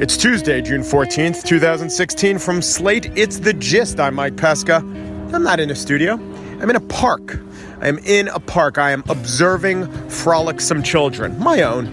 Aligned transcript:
It's 0.00 0.16
Tuesday, 0.16 0.62
June 0.62 0.82
14th, 0.82 1.42
2016. 1.42 2.38
From 2.38 2.62
Slate, 2.62 3.10
it's 3.16 3.40
The 3.40 3.52
Gist. 3.54 3.98
I'm 3.98 4.14
Mike 4.14 4.36
Pesca. 4.36 4.76
I'm 4.76 5.42
not 5.42 5.58
in 5.58 5.68
a 5.68 5.74
studio, 5.74 6.12
I'm 6.14 6.70
in 6.70 6.76
a 6.76 6.80
park. 6.80 7.40
I 7.80 7.88
am 7.88 7.98
in 7.98 8.28
a 8.28 8.38
park. 8.38 8.78
I 8.78 8.92
am 8.92 9.02
observing 9.08 9.88
frolicsome 10.08 10.84
children, 10.84 11.36
my 11.40 11.62
own. 11.62 11.86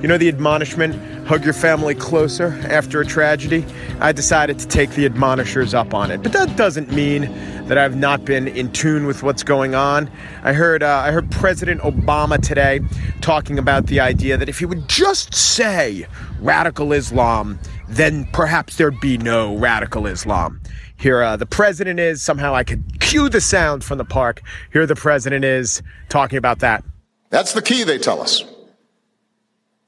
You 0.00 0.06
know 0.06 0.16
the 0.16 0.28
admonishment 0.28 0.94
hug 1.26 1.42
your 1.44 1.54
family 1.54 1.96
closer 1.96 2.56
after 2.68 3.00
a 3.00 3.06
tragedy? 3.06 3.64
I 4.00 4.12
decided 4.12 4.60
to 4.60 4.68
take 4.68 4.90
the 4.90 5.08
admonishers 5.08 5.74
up 5.74 5.92
on 5.92 6.12
it. 6.12 6.22
But 6.22 6.32
that 6.34 6.54
doesn't 6.56 6.92
mean 6.92 7.24
that 7.66 7.78
I've 7.78 7.96
not 7.96 8.24
been 8.24 8.48
in 8.48 8.72
tune 8.72 9.06
with 9.06 9.22
what's 9.22 9.42
going 9.42 9.74
on. 9.74 10.10
I 10.42 10.52
heard 10.52 10.82
uh, 10.82 11.02
I 11.04 11.10
heard 11.10 11.30
President 11.30 11.80
Obama 11.80 12.40
today 12.40 12.80
talking 13.20 13.58
about 13.58 13.86
the 13.86 14.00
idea 14.00 14.36
that 14.36 14.48
if 14.48 14.58
he 14.58 14.66
would 14.66 14.88
just 14.88 15.34
say 15.34 16.06
radical 16.40 16.92
Islam, 16.92 17.58
then 17.88 18.26
perhaps 18.32 18.76
there'd 18.76 19.00
be 19.00 19.18
no 19.18 19.56
radical 19.56 20.06
Islam. 20.06 20.60
Here, 20.96 21.22
uh, 21.22 21.36
the 21.36 21.46
president 21.46 22.00
is. 22.00 22.22
Somehow 22.22 22.54
I 22.54 22.64
could 22.64 23.00
cue 23.00 23.28
the 23.28 23.40
sound 23.40 23.84
from 23.84 23.98
the 23.98 24.04
park. 24.04 24.42
Here, 24.72 24.86
the 24.86 24.94
president 24.94 25.44
is 25.44 25.82
talking 26.08 26.38
about 26.38 26.60
that. 26.60 26.84
That's 27.30 27.52
the 27.52 27.62
key, 27.62 27.82
they 27.84 27.98
tell 27.98 28.20
us. 28.20 28.44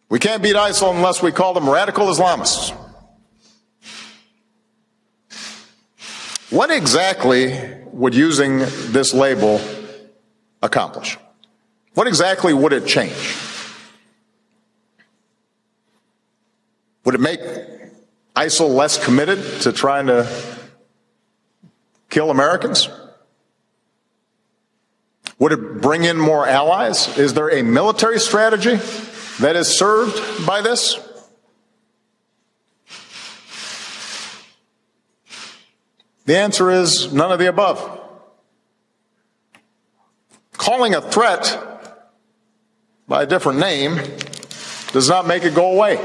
We 0.08 0.18
can't 0.18 0.42
beat 0.42 0.56
ISIL 0.56 0.94
unless 0.94 1.22
we 1.22 1.32
call 1.32 1.54
them 1.54 1.68
radical 1.68 2.06
Islamists. 2.06 2.76
What 6.50 6.70
exactly 6.70 7.58
would 7.86 8.14
using 8.14 8.58
this 8.58 9.12
label 9.12 9.60
accomplish? 10.62 11.18
What 11.94 12.06
exactly 12.06 12.54
would 12.54 12.72
it 12.72 12.86
change? 12.86 13.36
Would 17.04 17.16
it 17.16 17.20
make 17.20 17.40
ISIL 18.36 18.72
less 18.72 19.02
committed 19.02 19.62
to 19.62 19.72
trying 19.72 20.06
to 20.06 20.30
kill 22.10 22.30
Americans? 22.30 22.88
Would 25.38 25.52
it 25.52 25.80
bring 25.82 26.04
in 26.04 26.16
more 26.16 26.46
allies? 26.46 27.18
Is 27.18 27.34
there 27.34 27.50
a 27.50 27.62
military 27.62 28.20
strategy 28.20 28.76
that 29.40 29.56
is 29.56 29.66
served 29.66 30.46
by 30.46 30.62
this? 30.62 30.96
The 36.26 36.36
answer 36.36 36.70
is 36.70 37.12
none 37.12 37.30
of 37.30 37.38
the 37.38 37.48
above. 37.48 37.78
Calling 40.52 40.94
a 40.94 41.00
threat 41.00 41.62
by 43.06 43.22
a 43.22 43.26
different 43.26 43.60
name 43.60 43.96
does 44.92 45.08
not 45.08 45.26
make 45.26 45.44
it 45.44 45.54
go 45.54 45.72
away. 45.72 45.96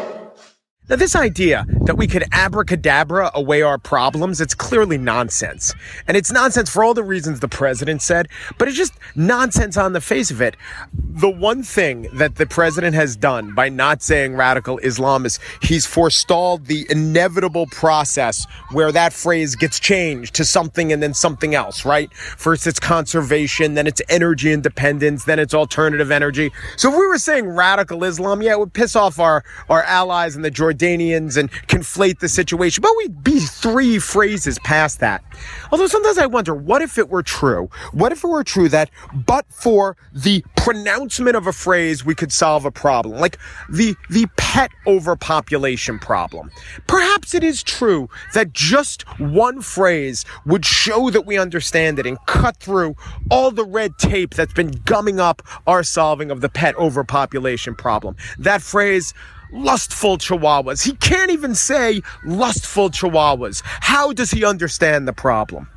Now, 0.87 0.95
this 0.97 1.15
idea 1.15 1.65
that 1.83 1.97
we 1.97 2.07
could 2.07 2.23
abracadabra 2.31 3.31
away 3.33 3.61
our 3.61 3.77
problems, 3.77 4.39
it's 4.39 4.53
clearly 4.53 4.97
nonsense. 4.97 5.73
And 6.07 6.15
it's 6.15 6.31
nonsense 6.31 6.69
for 6.69 6.83
all 6.83 6.93
the 6.93 7.03
reasons 7.03 7.39
the 7.39 7.47
president 7.47 8.01
said, 8.01 8.27
but 8.57 8.67
it's 8.67 8.77
just 8.77 8.93
nonsense 9.15 9.77
on 9.77 9.93
the 9.93 10.01
face 10.01 10.31
of 10.31 10.41
it. 10.41 10.55
The 10.93 11.29
one 11.29 11.63
thing 11.63 12.07
that 12.13 12.35
the 12.35 12.45
president 12.45 12.95
has 12.95 13.15
done 13.15 13.53
by 13.55 13.69
not 13.69 14.01
saying 14.01 14.35
radical 14.35 14.77
Islam 14.79 15.25
is 15.25 15.39
he's 15.61 15.85
forestalled 15.85 16.67
the 16.67 16.85
inevitable 16.89 17.65
process 17.67 18.45
where 18.71 18.91
that 18.91 19.11
phrase 19.11 19.55
gets 19.55 19.79
changed 19.79 20.35
to 20.35 20.45
something 20.45 20.91
and 20.93 21.01
then 21.01 21.13
something 21.13 21.55
else, 21.55 21.83
right? 21.83 22.13
First 22.13 22.67
it's 22.67 22.79
conservation, 22.79 23.73
then 23.73 23.87
it's 23.87 24.01
energy 24.09 24.51
independence, 24.51 25.25
then 25.25 25.39
it's 25.39 25.53
alternative 25.53 26.11
energy. 26.11 26.51
So 26.77 26.89
if 26.89 26.95
we 26.95 27.07
were 27.07 27.17
saying 27.17 27.47
radical 27.47 28.03
Islam, 28.03 28.41
yeah, 28.41 28.51
it 28.51 28.59
would 28.59 28.73
piss 28.73 28.95
off 28.95 29.19
our, 29.19 29.43
our 29.69 29.83
allies 29.83 30.35
and 30.35 30.45
the 30.45 30.51
Jordanians 30.51 31.37
and 31.37 31.49
conflate 31.71 32.19
the 32.19 32.27
situation. 32.27 32.81
But 32.81 32.91
we'd 32.97 33.23
be 33.23 33.39
three 33.39 33.97
phrases 33.97 34.59
past 34.59 34.99
that. 34.99 35.23
Although 35.71 35.87
sometimes 35.87 36.17
I 36.17 36.25
wonder, 36.25 36.53
what 36.53 36.81
if 36.81 36.97
it 36.97 37.09
were 37.09 37.23
true? 37.23 37.69
What 37.93 38.11
if 38.11 38.25
it 38.25 38.27
were 38.27 38.43
true 38.43 38.67
that 38.69 38.89
but 39.13 39.45
for 39.49 39.95
the 40.11 40.43
pronouncement 40.57 41.37
of 41.37 41.47
a 41.47 41.53
phrase, 41.53 42.03
we 42.03 42.13
could 42.13 42.33
solve 42.33 42.65
a 42.65 42.71
problem? 42.71 43.19
Like 43.19 43.37
the, 43.69 43.95
the 44.09 44.27
pet 44.35 44.71
overpopulation 44.85 45.97
problem. 45.97 46.51
Perhaps 46.87 47.33
it 47.33 47.43
is 47.43 47.63
true 47.63 48.09
that 48.33 48.51
just 48.51 49.03
one 49.17 49.61
phrase 49.61 50.25
would 50.45 50.65
show 50.65 51.09
that 51.09 51.25
we 51.25 51.37
understand 51.37 51.99
it 51.99 52.05
and 52.05 52.17
cut 52.25 52.57
through 52.57 52.95
all 53.29 53.49
the 53.49 53.65
red 53.65 53.97
tape 53.97 54.33
that's 54.33 54.53
been 54.53 54.71
gumming 54.83 55.21
up 55.21 55.41
our 55.67 55.83
solving 55.83 56.31
of 56.31 56.41
the 56.41 56.49
pet 56.49 56.75
overpopulation 56.75 57.75
problem. 57.75 58.17
That 58.37 58.61
phrase, 58.61 59.13
lustful 59.51 60.17
chihuahuas. 60.17 60.83
He 60.83 60.93
can't 60.93 61.31
even 61.31 61.55
say 61.55 62.01
lustful 62.25 62.89
chihuahuas. 62.89 63.61
How 63.65 64.13
does 64.13 64.31
he 64.31 64.45
understand 64.45 65.07
the 65.07 65.13
problem? 65.13 65.67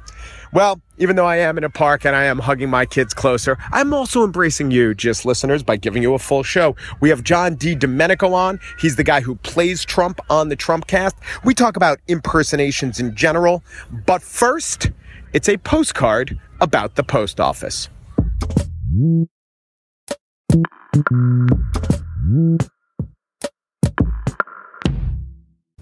Well, 0.55 0.81
even 0.99 1.17
though 1.17 1.27
I 1.27 1.39
am 1.39 1.59
in 1.59 1.65
a 1.65 1.69
park 1.69 2.07
and 2.07 2.15
I 2.15 2.27
am 2.27 2.39
hugging 2.39 2.71
my 2.71 2.87
kids 2.87 3.13
closer, 3.13 3.59
I'm 3.73 3.93
also 3.93 4.23
embracing 4.23 4.71
you, 4.71 4.95
just 4.95 5.27
listeners, 5.27 5.65
by 5.65 5.77
giving 5.77 6.01
you 6.01 6.15
a 6.15 6.19
full 6.21 6.45
show. 6.45 6.77
We 7.01 7.09
have 7.09 7.25
John 7.25 7.57
Di 7.57 7.75
Domenico 7.75 8.33
on. 8.35 8.61
He's 8.79 8.95
the 8.95 9.03
guy 9.03 9.21
who 9.21 9.35
plays 9.35 9.85
Trump 9.85 10.21
on 10.31 10.51
the 10.51 10.57
Trumpcast. 10.57 11.15
We 11.45 11.55
talk 11.55 11.77
about 11.77 11.99
impersonations 12.07 13.01
in 13.01 13.17
general. 13.17 13.65
But 14.07 14.23
first, 14.23 14.93
it's 15.33 15.49
a 15.49 15.57
postcard 15.57 16.39
about 16.61 16.95
the 16.95 17.03
post 17.03 17.41
office. 17.41 17.89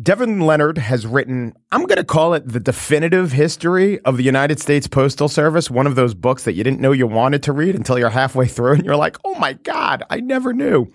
Devin 0.00 0.38
Leonard 0.38 0.78
has 0.78 1.08
written, 1.08 1.52
I'm 1.72 1.84
going 1.84 1.96
to 1.96 2.04
call 2.04 2.32
it 2.32 2.46
the 2.46 2.60
definitive 2.60 3.32
history 3.32 3.98
of 4.04 4.16
the 4.16 4.22
United 4.22 4.60
States 4.60 4.86
Postal 4.86 5.26
Service, 5.26 5.72
one 5.72 5.88
of 5.88 5.96
those 5.96 6.14
books 6.14 6.44
that 6.44 6.52
you 6.52 6.62
didn't 6.62 6.80
know 6.80 6.92
you 6.92 7.08
wanted 7.08 7.42
to 7.42 7.52
read 7.52 7.74
until 7.74 7.98
you're 7.98 8.08
halfway 8.08 8.46
through 8.46 8.74
and 8.74 8.84
you're 8.84 8.94
like, 8.94 9.16
oh 9.24 9.34
my 9.40 9.54
God, 9.54 10.04
I 10.08 10.20
never 10.20 10.52
knew. 10.52 10.86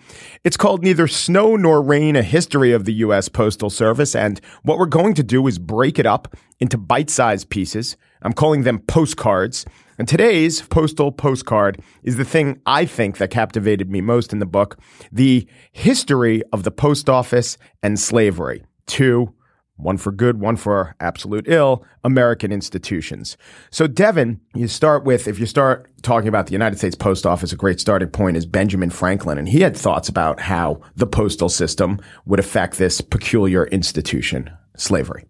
It's 0.42 0.56
called 0.56 0.82
Neither 0.82 1.06
Snow 1.06 1.54
Nor 1.54 1.82
Rain, 1.82 2.16
a 2.16 2.22
history 2.22 2.72
of 2.72 2.86
the 2.86 2.94
U.S. 2.94 3.28
Postal 3.28 3.68
Service. 3.68 4.14
And 4.14 4.40
what 4.62 4.78
we're 4.78 4.86
going 4.86 5.12
to 5.14 5.22
do 5.22 5.46
is 5.48 5.58
break 5.58 5.98
it 5.98 6.06
up 6.06 6.34
into 6.58 6.78
bite 6.78 7.10
sized 7.10 7.50
pieces. 7.50 7.98
I'm 8.22 8.32
calling 8.32 8.62
them 8.62 8.78
postcards. 8.78 9.66
And 9.98 10.08
today's 10.08 10.62
postal 10.62 11.12
postcard 11.12 11.78
is 12.04 12.16
the 12.16 12.24
thing 12.24 12.58
I 12.64 12.86
think 12.86 13.18
that 13.18 13.30
captivated 13.30 13.90
me 13.90 14.00
most 14.00 14.32
in 14.32 14.38
the 14.38 14.46
book 14.46 14.78
the 15.12 15.46
history 15.72 16.42
of 16.54 16.62
the 16.62 16.70
post 16.70 17.10
office 17.10 17.58
and 17.82 18.00
slavery 18.00 18.64
two, 18.86 19.34
one 19.76 19.96
for 19.96 20.12
good, 20.12 20.40
one 20.40 20.56
for 20.56 20.94
absolute 21.00 21.46
ill, 21.48 21.84
American 22.04 22.52
institutions. 22.52 23.36
So, 23.70 23.86
Devin, 23.86 24.40
you 24.54 24.68
start 24.68 25.04
with, 25.04 25.26
if 25.26 25.38
you 25.38 25.46
start 25.46 25.90
talking 26.02 26.28
about 26.28 26.46
the 26.46 26.52
United 26.52 26.78
States 26.78 26.94
Post 26.94 27.26
Office, 27.26 27.52
a 27.52 27.56
great 27.56 27.80
starting 27.80 28.08
point 28.08 28.36
is 28.36 28.46
Benjamin 28.46 28.90
Franklin. 28.90 29.36
And 29.36 29.48
he 29.48 29.60
had 29.60 29.76
thoughts 29.76 30.08
about 30.08 30.38
how 30.38 30.80
the 30.94 31.06
postal 31.06 31.48
system 31.48 32.00
would 32.24 32.38
affect 32.38 32.78
this 32.78 33.00
peculiar 33.00 33.66
institution, 33.66 34.50
slavery. 34.76 35.24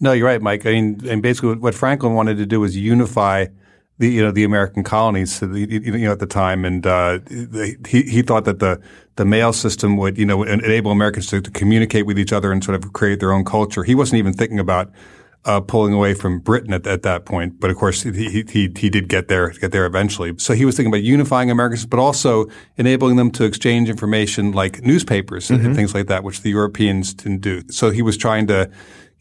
No, 0.00 0.12
you're 0.12 0.26
right, 0.26 0.42
Mike. 0.42 0.66
I 0.66 0.72
mean, 0.72 1.00
and 1.08 1.22
basically 1.22 1.54
what 1.54 1.74
Franklin 1.74 2.14
wanted 2.14 2.36
to 2.38 2.46
do 2.46 2.60
was 2.60 2.76
unify 2.76 3.46
the 3.98 4.08
you 4.08 4.22
know 4.22 4.32
the 4.32 4.44
American 4.44 4.82
colonies 4.82 5.40
you 5.40 5.90
know 5.98 6.12
at 6.12 6.18
the 6.18 6.26
time, 6.26 6.64
and 6.64 6.86
uh, 6.86 7.18
he 7.86 8.02
he 8.02 8.22
thought 8.22 8.44
that 8.44 8.58
the 8.58 8.80
the 9.16 9.24
mail 9.24 9.52
system 9.52 9.96
would 9.96 10.18
you 10.18 10.26
know 10.26 10.42
enable 10.42 10.90
Americans 10.90 11.28
to, 11.28 11.40
to, 11.40 11.50
communicate 11.50 12.06
with 12.06 12.18
each 12.18 12.32
other 12.32 12.50
and 12.50 12.64
sort 12.64 12.74
of 12.74 12.92
create 12.92 13.20
their 13.20 13.32
own 13.32 13.44
culture. 13.44 13.84
He 13.84 13.94
wasn't 13.94 14.18
even 14.18 14.32
thinking 14.32 14.58
about 14.58 14.90
uh, 15.44 15.60
pulling 15.60 15.92
away 15.92 16.14
from 16.14 16.40
Britain 16.40 16.72
at, 16.72 16.86
at, 16.86 17.02
that 17.02 17.26
point, 17.26 17.60
but 17.60 17.70
of 17.70 17.76
course 17.76 18.02
he, 18.02 18.44
he 18.48 18.68
he 18.76 18.90
did 18.90 19.08
get 19.08 19.28
there 19.28 19.50
get 19.50 19.70
there 19.70 19.86
eventually. 19.86 20.32
So 20.38 20.54
he 20.54 20.64
was 20.64 20.76
thinking 20.76 20.92
about 20.92 21.02
unifying 21.04 21.50
Americans, 21.50 21.86
but 21.86 22.00
also 22.00 22.46
enabling 22.76 23.16
them 23.16 23.30
to 23.32 23.44
exchange 23.44 23.88
information 23.88 24.52
like 24.52 24.82
newspapers 24.82 25.48
mm-hmm. 25.48 25.66
and 25.66 25.76
things 25.76 25.94
like 25.94 26.06
that, 26.08 26.24
which 26.24 26.40
the 26.40 26.50
Europeans 26.50 27.14
didn't 27.14 27.42
do. 27.42 27.62
So 27.70 27.90
he 27.90 28.02
was 28.02 28.16
trying 28.16 28.46
to 28.48 28.70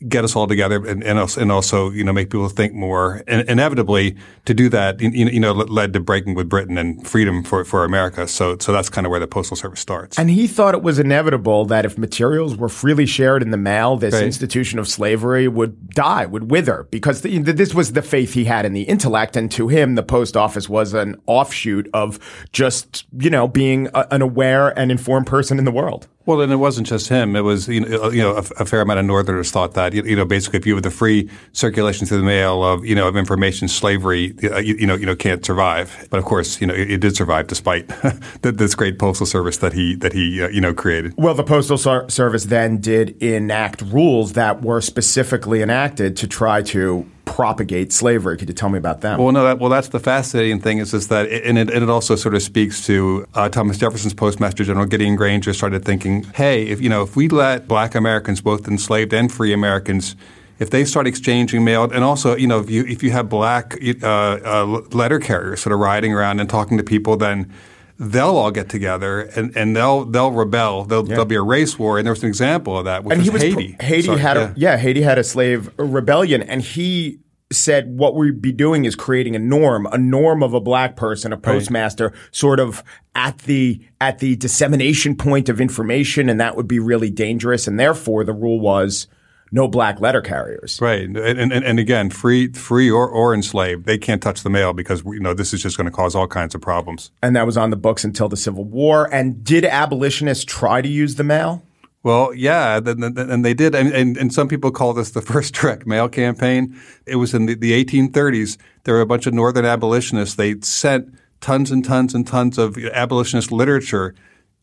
get 0.07 0.23
us 0.23 0.35
all 0.35 0.47
together 0.47 0.85
and, 0.85 1.03
and, 1.03 1.19
also, 1.19 1.41
and 1.41 1.51
also, 1.51 1.89
you 1.91 2.03
know, 2.03 2.13
make 2.13 2.29
people 2.29 2.49
think 2.49 2.73
more. 2.73 3.23
And 3.27 3.47
inevitably, 3.49 4.15
to 4.45 4.53
do 4.53 4.69
that, 4.69 4.99
you, 5.01 5.09
you 5.09 5.39
know, 5.39 5.53
led 5.53 5.93
to 5.93 5.99
breaking 5.99 6.35
with 6.35 6.49
Britain 6.49 6.77
and 6.77 7.05
freedom 7.07 7.43
for, 7.43 7.63
for 7.63 7.85
America. 7.85 8.27
So, 8.27 8.57
so 8.59 8.71
that's 8.71 8.89
kind 8.89 9.05
of 9.07 9.11
where 9.11 9.19
the 9.19 9.27
Postal 9.27 9.55
Service 9.55 9.79
starts. 9.79 10.17
And 10.17 10.29
he 10.29 10.47
thought 10.47 10.73
it 10.73 10.81
was 10.81 10.99
inevitable 10.99 11.65
that 11.65 11.85
if 11.85 11.97
materials 11.97 12.55
were 12.55 12.69
freely 12.69 13.05
shared 13.05 13.41
in 13.41 13.51
the 13.51 13.57
mail, 13.57 13.97
this 13.97 14.13
right. 14.13 14.23
institution 14.23 14.79
of 14.79 14.87
slavery 14.87 15.47
would 15.47 15.89
die, 15.91 16.25
would 16.25 16.51
wither, 16.51 16.87
because 16.91 17.21
the, 17.21 17.39
this 17.39 17.73
was 17.73 17.93
the 17.93 18.01
faith 18.01 18.33
he 18.33 18.45
had 18.45 18.65
in 18.65 18.73
the 18.73 18.83
intellect. 18.83 19.35
And 19.35 19.51
to 19.51 19.67
him, 19.67 19.95
the 19.95 20.03
post 20.03 20.35
office 20.35 20.67
was 20.67 20.93
an 20.93 21.21
offshoot 21.25 21.89
of 21.93 22.19
just, 22.51 23.05
you 23.17 23.29
know, 23.29 23.47
being 23.47 23.87
a, 23.93 24.07
an 24.11 24.21
aware 24.21 24.77
and 24.77 24.91
informed 24.91 25.27
person 25.27 25.57
in 25.57 25.65
the 25.65 25.71
world. 25.71 26.07
Well, 26.25 26.39
and 26.39 26.53
it 26.53 26.57
wasn't 26.57 26.87
just 26.87 27.09
him. 27.09 27.35
It 27.35 27.41
was 27.41 27.67
you 27.67 27.81
know, 27.81 28.09
you 28.09 28.21
know 28.21 28.35
a, 28.35 28.43
a, 28.61 28.65
fair 28.65 28.81
amount 28.81 28.99
of 28.99 29.05
Northerners 29.05 29.51
thought 29.51 29.73
that 29.73 29.92
you, 29.93 30.03
you, 30.03 30.15
know 30.15 30.25
basically 30.25 30.59
if 30.59 30.65
you 30.65 30.73
have 30.73 30.83
the 30.83 30.91
free 30.91 31.29
circulation 31.51 32.07
through 32.07 32.19
the 32.19 32.23
mail 32.23 32.63
of 32.63 32.85
you 32.85 32.95
know 32.95 33.07
of 33.07 33.15
information, 33.15 33.67
slavery 33.67 34.35
you, 34.41 34.75
you 34.75 34.87
know 34.87 34.95
you 34.95 35.05
know 35.05 35.15
can't 35.15 35.45
survive. 35.45 36.07
But 36.09 36.17
of 36.17 36.25
course, 36.25 36.59
you 36.59 36.67
know 36.67 36.73
it, 36.73 36.91
it 36.91 37.01
did 37.01 37.15
survive 37.15 37.47
despite 37.47 37.87
this 38.41 38.75
great 38.75 38.99
postal 38.99 39.25
service 39.25 39.57
that 39.57 39.73
he 39.73 39.95
that 39.95 40.13
he 40.13 40.41
uh, 40.41 40.49
you 40.49 40.61
know 40.61 40.73
created. 40.73 41.13
Well, 41.17 41.33
the 41.33 41.43
postal 41.43 41.77
service 41.77 42.45
then 42.45 42.79
did 42.79 43.21
enact 43.21 43.81
rules 43.81 44.33
that 44.33 44.61
were 44.61 44.81
specifically 44.81 45.61
enacted 45.61 46.17
to 46.17 46.27
try 46.27 46.61
to 46.63 47.09
propagate 47.33 47.91
slavery. 47.91 48.37
Could 48.37 48.47
you 48.47 48.53
tell 48.53 48.69
me 48.69 48.77
about 48.77 49.01
them? 49.01 49.19
Well, 49.19 49.31
no. 49.31 49.43
That, 49.43 49.57
well, 49.57 49.69
that's 49.69 49.89
the 49.89 49.99
fascinating 49.99 50.59
thing 50.59 50.77
is, 50.77 50.93
is 50.93 51.07
that, 51.07 51.25
it, 51.25 51.43
and, 51.43 51.57
it, 51.57 51.71
and 51.71 51.83
it 51.83 51.89
also 51.89 52.15
sort 52.15 52.35
of 52.35 52.43
speaks 52.43 52.85
to 52.85 53.25
uh, 53.33 53.49
Thomas 53.49 53.79
Jefferson's 53.79 54.13
Postmaster 54.13 54.63
General 54.63 54.85
Gideon 54.85 55.15
Granger 55.15 55.51
started 55.51 55.83
thinking, 55.83 56.23
hey, 56.35 56.67
if 56.67 56.79
you 56.79 56.89
know, 56.89 57.01
if 57.01 57.15
we 57.15 57.27
let 57.29 57.67
Black 57.67 57.95
Americans, 57.95 58.39
both 58.39 58.67
enslaved 58.67 59.13
and 59.13 59.31
free 59.31 59.51
Americans, 59.51 60.15
if 60.59 60.69
they 60.69 60.85
start 60.85 61.07
exchanging 61.07 61.63
mail, 61.63 61.85
and 61.85 62.03
also, 62.03 62.37
you 62.37 62.45
know, 62.45 62.59
if 62.59 62.69
you 62.69 62.85
if 62.85 63.01
you 63.01 63.09
have 63.09 63.27
black 63.29 63.75
uh, 64.03 64.07
uh, 64.07 64.65
letter 64.91 65.19
carriers 65.19 65.61
sort 65.61 65.73
of 65.73 65.79
riding 65.79 66.13
around 66.13 66.39
and 66.39 66.47
talking 66.47 66.77
to 66.77 66.83
people, 66.83 67.17
then 67.17 67.51
they'll 67.99 68.37
all 68.37 68.51
get 68.51 68.69
together 68.69 69.21
and, 69.35 69.55
and 69.57 69.75
they'll 69.75 70.05
they'll 70.05 70.31
rebel. 70.31 70.83
They'll, 70.83 71.01
yeah. 71.01 71.09
There'll 71.09 71.25
be 71.25 71.35
a 71.35 71.41
race 71.41 71.79
war, 71.79 71.97
and 71.97 72.05
there 72.05 72.13
was 72.13 72.21
an 72.21 72.29
example 72.29 72.77
of 72.77 72.85
that, 72.85 73.03
which 73.03 73.17
and 73.17 73.21
was, 73.21 73.33
was 73.33 73.41
Haiti. 73.41 73.75
Haiti 73.79 74.03
Sorry, 74.03 74.19
had 74.19 74.37
yeah. 74.37 74.43
a 74.43 74.53
yeah, 74.55 74.77
Haiti 74.77 75.01
had 75.01 75.17
a 75.17 75.23
slave 75.23 75.71
rebellion, 75.77 76.43
and 76.43 76.61
he 76.61 77.19
said 77.53 77.97
what 77.97 78.15
we'd 78.15 78.41
be 78.41 78.51
doing 78.51 78.85
is 78.85 78.95
creating 78.95 79.35
a 79.35 79.39
norm, 79.39 79.87
a 79.91 79.97
norm 79.97 80.43
of 80.43 80.53
a 80.53 80.59
black 80.59 80.95
person, 80.95 81.31
a 81.31 81.37
postmaster, 81.37 82.09
right. 82.09 82.17
sort 82.31 82.59
of 82.59 82.83
at 83.15 83.37
the 83.39 83.81
at 84.01 84.19
the 84.19 84.35
dissemination 84.35 85.15
point 85.15 85.49
of 85.49 85.61
information, 85.61 86.29
and 86.29 86.39
that 86.39 86.55
would 86.55 86.67
be 86.67 86.79
really 86.79 87.09
dangerous. 87.09 87.67
And 87.67 87.79
therefore, 87.79 88.23
the 88.23 88.33
rule 88.33 88.59
was 88.59 89.07
no 89.53 89.67
black 89.67 90.01
letter 90.01 90.21
carriers. 90.21 90.79
Right, 90.81 91.03
and 91.03 91.17
and, 91.17 91.53
and 91.53 91.79
again, 91.79 92.09
free 92.09 92.51
free 92.51 92.89
or, 92.89 93.07
or 93.07 93.33
enslaved, 93.33 93.85
they 93.85 93.97
can't 93.97 94.21
touch 94.21 94.43
the 94.43 94.49
mail 94.49 94.73
because 94.73 95.03
you 95.05 95.19
know 95.19 95.33
this 95.33 95.53
is 95.53 95.61
just 95.61 95.77
going 95.77 95.85
to 95.85 95.91
cause 95.91 96.15
all 96.15 96.27
kinds 96.27 96.55
of 96.55 96.61
problems. 96.61 97.11
And 97.21 97.35
that 97.35 97.45
was 97.45 97.55
on 97.55 97.69
the 97.69 97.77
books 97.77 98.03
until 98.03 98.27
the 98.27 98.37
Civil 98.37 98.65
War. 98.65 99.13
And 99.13 99.43
did 99.43 99.63
abolitionists 99.63 100.43
try 100.43 100.81
to 100.81 100.89
use 100.89 101.15
the 101.15 101.23
mail? 101.23 101.63
Well, 102.03 102.33
yeah, 102.33 102.81
and 102.85 103.45
they 103.45 103.53
did, 103.53 103.73
and, 103.73 103.93
and, 103.93 104.17
and, 104.17 104.33
some 104.33 104.49
people 104.49 104.71
call 104.71 104.93
this 104.93 105.11
the 105.11 105.21
first 105.21 105.53
direct 105.59 105.87
mail 105.87 106.09
campaign. 106.09 106.77
It 107.05 107.15
was 107.15 107.33
in 107.33 107.45
the, 107.45 107.55
the 107.55 107.71
1830s. 107.83 108.57
There 108.83 108.95
were 108.95 109.01
a 109.01 109.05
bunch 109.05 109.25
of 109.25 109.33
Northern 109.33 109.63
abolitionists. 109.63 110.35
They 110.35 110.59
sent 110.59 111.15
tons 111.39 111.71
and 111.71 111.83
tons 111.83 112.13
and 112.13 112.27
tons 112.27 112.57
of 112.57 112.77
abolitionist 112.77 113.53
literature 113.53 114.13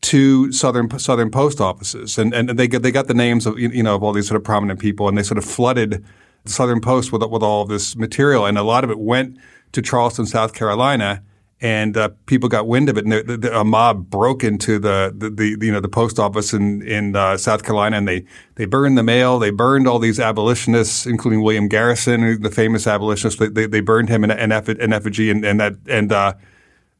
to 0.01 0.51
southern 0.51 0.99
southern 0.99 1.31
post 1.31 1.59
offices, 1.59 2.19
and 2.19 2.33
and 2.33 2.49
they 2.49 2.67
got 2.67 2.83
they 2.83 2.91
got 2.91 3.07
the 3.07 3.13
names 3.15 3.47
of 3.47 3.57
you 3.57 3.83
know 3.83 3.95
of 3.95 4.03
all 4.03 4.13
these 4.13 4.27
sort 4.27 4.37
of 4.37 4.43
prominent 4.43 4.79
people, 4.79 5.07
and 5.07 5.17
they 5.17 5.23
sort 5.23 5.37
of 5.39 5.45
flooded 5.45 6.03
the 6.43 6.51
Southern 6.51 6.81
Post 6.81 7.11
with 7.11 7.23
with 7.23 7.43
all 7.43 7.63
of 7.63 7.69
this 7.69 7.95
material, 7.95 8.45
and 8.45 8.57
a 8.57 8.63
lot 8.63 8.83
of 8.83 8.91
it 8.91 8.99
went 8.99 9.37
to 9.71 9.81
Charleston, 9.81 10.25
South 10.25 10.53
Carolina, 10.53 11.23
and 11.61 11.95
uh, 11.95 12.09
people 12.25 12.49
got 12.49 12.67
wind 12.67 12.89
of 12.89 12.97
it, 12.97 13.05
and 13.05 13.13
the, 13.13 13.37
the, 13.37 13.59
a 13.59 13.63
mob 13.63 14.09
broke 14.09 14.43
into 14.43 14.79
the, 14.79 15.13
the, 15.15 15.29
the, 15.29 15.65
you 15.65 15.71
know 15.71 15.79
the 15.79 15.87
post 15.87 16.19
office 16.19 16.53
in 16.53 16.81
in 16.81 17.15
uh, 17.15 17.37
South 17.37 17.63
Carolina, 17.63 17.97
and 17.97 18.07
they 18.07 18.25
they 18.55 18.65
burned 18.65 18.97
the 18.97 19.03
mail. 19.03 19.37
They 19.37 19.51
burned 19.51 19.87
all 19.87 19.99
these 19.99 20.19
abolitionists, 20.19 21.05
including 21.05 21.43
William 21.43 21.67
Garrison, 21.67 22.41
the 22.41 22.49
famous 22.49 22.87
abolitionist. 22.87 23.37
They, 23.37 23.47
they, 23.47 23.67
they 23.67 23.79
burned 23.79 24.09
him 24.09 24.23
in, 24.23 24.31
in, 24.31 24.51
effigy, 24.51 25.29
and, 25.29 25.45
and 25.45 25.59
that 25.59 25.75
and 25.87 26.11
uh, 26.11 26.33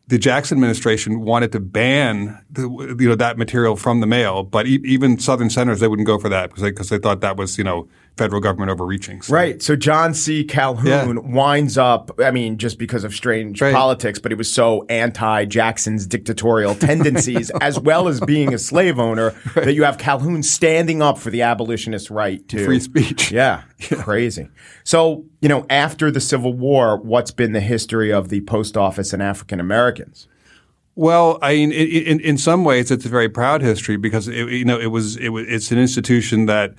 the 0.08 0.20
Jackson 0.20 0.58
administration 0.58 1.22
wanted 1.22 1.52
to 1.54 1.60
ban 1.60 2.44
you 2.56 3.10
know 3.10 3.16
that 3.16 3.40
material 3.40 3.76
from 3.76 4.00
the 4.00 4.08
mail, 4.08 4.44
but 4.44 4.68
e- 4.68 4.82
even 4.84 5.18
Southern 5.18 5.50
senators 5.50 5.80
they 5.80 5.88
wouldn't 5.88 6.06
go 6.06 6.20
for 6.20 6.30
that 6.30 6.50
because 6.50 6.62
they, 6.62 6.72
cause 6.72 6.90
they 6.90 7.00
thought 7.00 7.22
that 7.22 7.36
was 7.36 7.58
you 7.58 7.64
know 7.64 7.88
federal 8.18 8.42
government 8.42 8.70
overreaching. 8.70 9.22
So. 9.22 9.34
Right. 9.34 9.62
So 9.62 9.76
John 9.76 10.14
C. 10.14 10.44
Calhoun 10.44 11.18
yeah. 11.18 11.34
winds 11.34 11.78
up, 11.78 12.12
I 12.20 12.32
mean, 12.32 12.58
just 12.58 12.78
because 12.78 13.04
of 13.04 13.14
strange 13.14 13.62
right. 13.62 13.74
politics, 13.74 14.20
but 14.20 14.32
he 14.32 14.36
was 14.36 14.52
so 14.52 14.86
anti 14.90 15.46
Jackson's 15.46 16.06
dictatorial 16.06 16.76
tendencies, 16.76 17.50
as 17.62 17.80
well 17.80 18.08
as 18.08 18.20
being 18.22 18.54
a 18.54 18.58
slave 18.60 19.00
owner, 19.00 19.34
right. 19.56 19.66
that 19.66 19.74
you 19.74 19.84
have 19.84 19.98
Calhoun 19.98 20.44
standing 20.44 21.02
up 21.02 21.18
for 21.18 21.30
the 21.30 21.42
abolitionist 21.42 22.10
right 22.10 22.48
to 22.50 22.64
free 22.66 22.80
speech. 22.80 23.32
Yeah, 23.32 23.64
yeah. 23.80 24.04
Crazy. 24.04 24.50
So, 24.84 25.26
you 25.42 25.50
know, 25.50 25.66
after 25.70 26.12
the 26.12 26.22
Civil 26.22 26.54
War, 26.54 26.98
what's 26.98 27.32
been 27.32 27.54
the 27.54 27.62
history 27.62 28.12
of 28.12 28.30
the 28.30 28.42
post 28.42 28.78
office 28.78 29.14
and 29.14 29.24
African 29.24 29.60
Americans? 29.60 30.28
Well, 30.96 31.40
I 31.42 31.54
mean, 31.54 31.72
in, 31.72 32.20
in 32.20 32.38
some 32.38 32.66
ways, 32.66 32.92
it's 32.92 33.06
a 33.06 33.10
very 33.10 33.30
proud 33.30 33.62
history 33.62 33.96
because 33.96 34.28
it, 34.28 34.50
you 34.50 34.66
know 34.66 34.78
it 34.78 34.88
was 34.88 35.16
it 35.16 35.30
was 35.30 35.48
it's 35.48 35.72
an 35.72 35.80
institution 35.80 36.48
that 36.48 36.76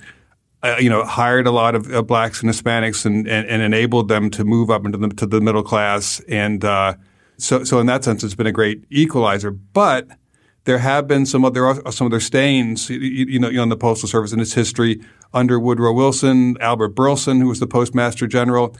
uh, 0.63 0.77
you 0.79 0.89
know, 0.89 1.03
hired 1.03 1.45
a 1.45 1.51
lot 1.51 1.75
of 1.75 1.93
uh, 1.93 2.01
blacks 2.01 2.41
and 2.41 2.49
Hispanics 2.49 3.05
and, 3.05 3.27
and, 3.27 3.45
and, 3.47 3.61
enabled 3.61 4.07
them 4.07 4.29
to 4.29 4.45
move 4.45 4.71
up 4.71 4.85
into 4.85 4.97
the, 4.97 5.09
to 5.09 5.25
the 5.25 5.41
middle 5.41 5.61
class. 5.61 6.21
And 6.29 6.63
uh, 6.63 6.95
so, 7.37 7.65
so 7.65 7.79
in 7.79 7.85
that 7.87 8.05
sense, 8.05 8.23
it's 8.23 8.33
been 8.33 8.47
a 8.47 8.51
great 8.53 8.85
equalizer. 8.89 9.51
But 9.51 10.07
there 10.63 10.77
have 10.77 11.07
been 11.07 11.25
some 11.25 11.43
other 11.43 11.81
some 11.91 12.07
other 12.07 12.21
stains, 12.21 12.89
you, 12.89 12.97
you 12.97 13.39
know, 13.39 13.61
on 13.61 13.67
the 13.67 13.75
Postal 13.75 14.07
Service 14.07 14.31
in 14.31 14.39
its 14.39 14.53
history 14.53 15.01
under 15.33 15.59
Woodrow 15.59 15.91
Wilson, 15.91 16.55
Albert 16.61 16.89
Burleson, 16.89 17.41
who 17.41 17.47
was 17.49 17.59
the 17.59 17.67
Postmaster 17.67 18.27
General. 18.27 18.75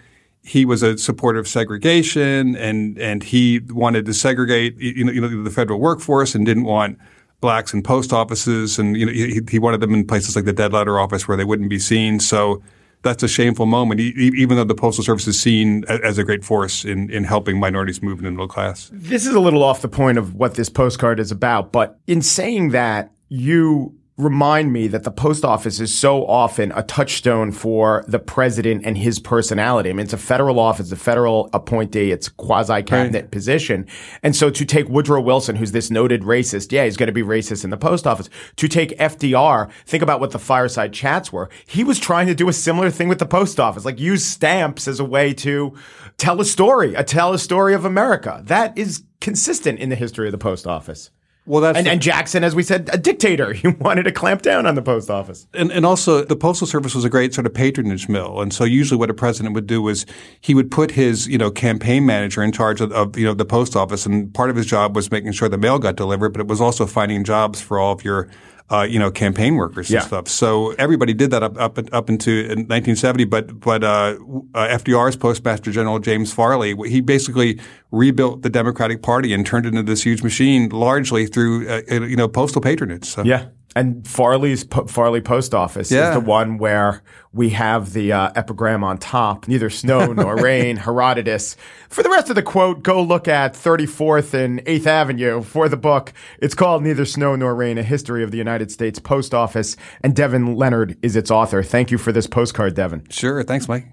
He 0.46 0.66
was 0.66 0.84
a 0.84 0.98
supporter 0.98 1.40
of 1.40 1.48
segregation, 1.48 2.56
and 2.56 2.98
and 2.98 3.24
he 3.24 3.60
wanted 3.70 4.06
to 4.06 4.14
segregate, 4.14 4.78
you 4.78 5.04
know, 5.04 5.12
you 5.12 5.20
know, 5.20 5.44
the 5.44 5.52
federal 5.52 5.80
workforce, 5.80 6.36
and 6.36 6.46
didn't 6.46 6.64
want 6.64 6.98
blacks 7.44 7.74
in 7.74 7.84
post 7.84 8.14
offices, 8.14 8.80
and 8.80 8.98
you 8.98 9.06
know 9.06 9.12
he, 9.12 9.42
he, 9.50 9.60
wanted 9.60 9.82
them 9.82 9.94
in 9.94 10.08
places 10.08 10.36
like 10.36 10.46
the 10.46 10.54
dead 10.54 10.72
letter 10.72 10.98
office 10.98 11.28
where 11.28 11.36
they 11.36 11.44
wouldn't 11.44 11.70
be 11.70 11.78
seen. 11.78 12.20
So 12.22 12.64
that's 13.04 13.22
a 13.22 13.28
shameful 13.28 13.66
moment, 13.66 14.00
even 14.00 14.56
though 14.56 14.64
the 14.64 14.74
postal 14.74 15.04
service 15.04 15.28
is 15.28 15.38
seen 15.38 15.84
as 15.90 16.18
a 16.18 16.24
great 16.24 16.46
force 16.46 16.86
in 16.86 17.10
in 17.12 17.26
helping 17.26 17.60
minorities 17.60 18.02
move 18.02 18.20
in 18.20 18.26
the 18.26 18.32
middle 18.32 18.48
class. 18.48 18.90
This 18.94 19.28
is 19.28 19.36
a 19.36 19.42
little 19.42 19.62
off 19.62 19.82
the 19.82 19.90
point 19.90 20.18
of 20.18 20.36
what 20.36 20.56
this 20.56 20.70
postcard 20.70 21.20
is 21.20 21.32
about, 21.32 21.74
but 21.74 22.00
in 22.08 22.22
saying 22.22 22.70
that, 22.70 23.12
you 23.28 23.94
remind 24.18 24.72
me 24.72 24.88
that 24.88 25.04
the 25.04 25.12
post 25.12 25.44
office 25.44 25.80
is 25.80 25.94
so 25.94 26.26
often 26.28 26.72
a 26.74 26.84
touchstone 26.84 27.52
for 27.52 28.06
the 28.08 28.20
president 28.20 28.86
and 28.86 28.96
his 28.96 29.20
personality. 29.20 29.90
I 29.90 29.94
mean, 29.94 30.04
it's 30.04 30.14
a 30.14 30.18
federal 30.18 30.60
office, 30.60 30.92
a 30.92 30.96
federal 30.96 31.50
appointee, 31.52 32.12
it's 32.12 32.30
quasi 32.30 32.84
cabinet 32.84 33.24
right. 33.24 33.32
position. 33.32 33.88
And 34.22 34.36
so 34.36 34.52
to 34.52 34.66
take 34.66 34.88
Woodrow 34.88 35.20
Wilson, 35.20 35.56
who's 35.56 35.72
this 35.72 35.90
noted 35.90 36.22
racist, 36.22 36.72
yeah, 36.72 36.86
he's 36.86 36.96
going 36.96 37.08
to 37.08 37.14
be 37.14 37.24
racist 37.24 37.64
in 37.64 37.72
the 37.72 37.78
post 37.78 38.06
office. 38.06 38.30
To 38.58 38.68
take 38.68 38.98
FDR, 39.00 39.72
think 39.86 40.04
about 40.04 40.20
what 40.20 40.30
the 40.30 40.40
fireside 40.40 40.94
chats 40.94 41.34
were. 41.34 41.50
He 41.66 41.84
was 41.84 41.98
trying 41.98 42.28
to 42.28 42.36
do 42.36 42.48
a 42.48 42.54
similar 42.54 42.92
thing 42.92 43.08
with 43.08 43.20
the 43.20 43.26
post 43.26 43.60
office, 43.60 43.84
like 43.84 44.00
use 44.00 44.24
stamps 44.24 44.88
as 44.88 45.00
a 45.00 45.06
way 45.06 45.34
to 45.36 45.76
tell 46.18 46.40
a 46.40 46.46
story, 46.46 46.94
a 46.94 47.04
tell 47.04 47.34
a 47.34 47.40
story 47.40 47.74
of 47.74 47.84
America. 47.84 48.44
That 48.46 48.78
is 48.78 49.06
consistent 49.22 49.80
in 49.80 49.90
the 49.90 49.96
history 49.96 50.28
of 50.28 50.34
the 50.34 50.38
post 50.38 50.68
office. 50.68 51.10
Well, 51.46 51.62
that's 51.62 51.78
and, 51.78 51.88
the, 51.88 51.92
and, 51.92 52.02
Jackson, 52.02 52.44
as 52.44 52.56
we 52.56 52.64
said, 52.64 52.90
a 52.94 52.98
dictator. 52.98 53.54
He 53.64 53.70
wanted 53.70 54.04
to 54.04 54.12
clamp 54.12 54.42
down 54.42 54.66
on 54.66 54.76
the 54.76 54.82
post 54.82 55.10
office. 55.10 55.48
And, 55.54 55.72
and 55.72 55.86
also, 55.86 56.24
the 56.24 56.36
postal 56.36 56.68
service 56.68 56.94
was 56.94 57.06
a 57.06 57.10
great 57.10 57.34
sort 57.34 57.46
of 57.46 57.54
patronage 57.54 58.10
mill. 58.10 58.42
And 58.42 58.54
so, 58.54 58.66
usually, 58.66 58.98
what 58.98 59.10
a 59.10 59.14
president 59.14 59.56
would 59.56 59.68
do 59.68 59.82
was 59.82 60.06
he 60.42 60.54
would 60.54 60.70
put 60.70 60.92
his 60.92 61.28
you 61.28 61.38
know 61.38 61.50
campaign 61.50 62.06
manager 62.06 62.44
in 62.44 62.52
charge 62.52 62.82
of, 62.82 62.92
of 62.92 63.18
you 63.18 63.26
know 63.26 63.34
the 63.34 63.46
post 63.46 63.76
office, 63.76 64.06
and 64.06 64.34
part 64.34 64.50
of 64.50 64.56
his 64.56 64.66
job 64.66 64.96
was 64.96 65.12
making 65.12 65.32
sure 65.32 65.48
the 65.48 65.58
mail 65.58 65.80
got 65.80 65.96
delivered, 65.96 66.34
but 66.34 66.42
it 66.42 66.48
was 66.48 66.60
also 66.60 66.86
finding 66.86 67.24
jobs 67.24 67.62
for 67.62 67.80
all 67.80 67.94
of 67.94 68.04
your 68.04 68.30
uh, 68.74 68.84
you 68.84 68.98
know, 68.98 69.12
campaign 69.12 69.56
workers 69.56 69.90
and 69.90 69.96
Yeah. 70.02 70.08
stuff. 70.08 70.28
So 70.28 70.72
everybody 70.80 71.14
did 71.14 71.30
that 71.32 71.44
up 71.44 71.56
up 71.60 71.78
up 71.94 72.10
into 72.10 72.32
1970. 72.48 73.26
But 73.26 73.60
but 73.60 73.84
uh, 73.84 74.16
uh, 74.56 74.68
FDR's 74.80 75.16
Postmaster 75.16 75.72
General 75.72 76.00
James 76.00 76.34
Farley, 76.34 76.76
he 76.90 77.02
basically 77.02 77.60
rebuilt 77.92 78.42
the 78.42 78.50
Democratic 78.50 79.02
Party 79.02 79.34
and 79.34 79.46
turned 79.46 79.66
it 79.66 79.70
into 79.70 79.84
this 79.84 80.04
huge 80.04 80.24
machine, 80.24 80.70
largely 80.70 81.28
through 81.28 81.68
uh, 81.70 81.82
you 81.90 82.16
know 82.16 82.28
postal 82.28 82.62
patronage. 82.62 83.06
So. 83.06 83.24
Yeah. 83.24 83.46
And 83.76 84.08
Farley's 84.08 84.64
Farley 84.88 85.22
Post 85.22 85.54
Office 85.56 85.92
Yeah. 85.92 86.10
is 86.10 86.14
the 86.16 86.20
one 86.20 86.58
where 86.58 87.02
we 87.32 87.50
have 87.50 87.94
the 87.94 88.12
uh, 88.14 88.32
epigram 88.36 88.84
on 88.84 89.00
top. 89.00 89.48
Neither 89.48 89.70
snow 89.72 90.14
nor 90.14 90.36
rain, 90.36 90.76
Herodotus. 90.78 91.56
For 91.90 92.04
the 92.04 92.10
rest 92.10 92.30
of 92.30 92.36
the 92.36 92.44
quote, 92.44 92.84
go 92.84 93.02
look 93.02 93.28
at 93.28 93.54
34th 93.54 94.34
and 94.36 94.64
8th 94.66 94.86
Avenue 94.86 95.42
for 95.42 95.68
the 95.68 95.78
book. 95.78 96.14
It's 96.40 96.54
called 96.54 96.84
Neither 96.84 97.06
Snow 97.06 97.36
Nor 97.36 97.56
Rain: 97.56 97.78
A 97.80 97.84
History 97.84 98.24
of 98.24 98.30
the 98.32 98.38
United 98.38 98.72
States 98.72 99.00
Post 99.00 99.34
Office, 99.34 99.76
and 100.02 100.16
Devin 100.16 100.56
Leonard 100.56 100.98
is 101.02 101.16
its 101.16 101.32
author. 101.32 101.64
Thank 101.64 101.90
you 101.90 101.98
for 101.98 102.12
this 102.12 102.28
postcard, 102.28 102.76
Devin. 102.76 103.08
Sure. 103.10 103.42
Thanks, 103.44 103.68
Mike. 103.68 103.88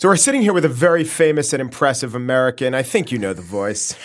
So 0.00 0.06
we're 0.06 0.14
sitting 0.14 0.42
here 0.42 0.52
with 0.52 0.64
a 0.64 0.68
very 0.68 1.02
famous 1.02 1.52
and 1.52 1.60
impressive 1.60 2.14
American. 2.14 2.72
I 2.72 2.84
think 2.84 3.10
you 3.10 3.18
know 3.18 3.32
the 3.32 3.42
voice. 3.42 3.96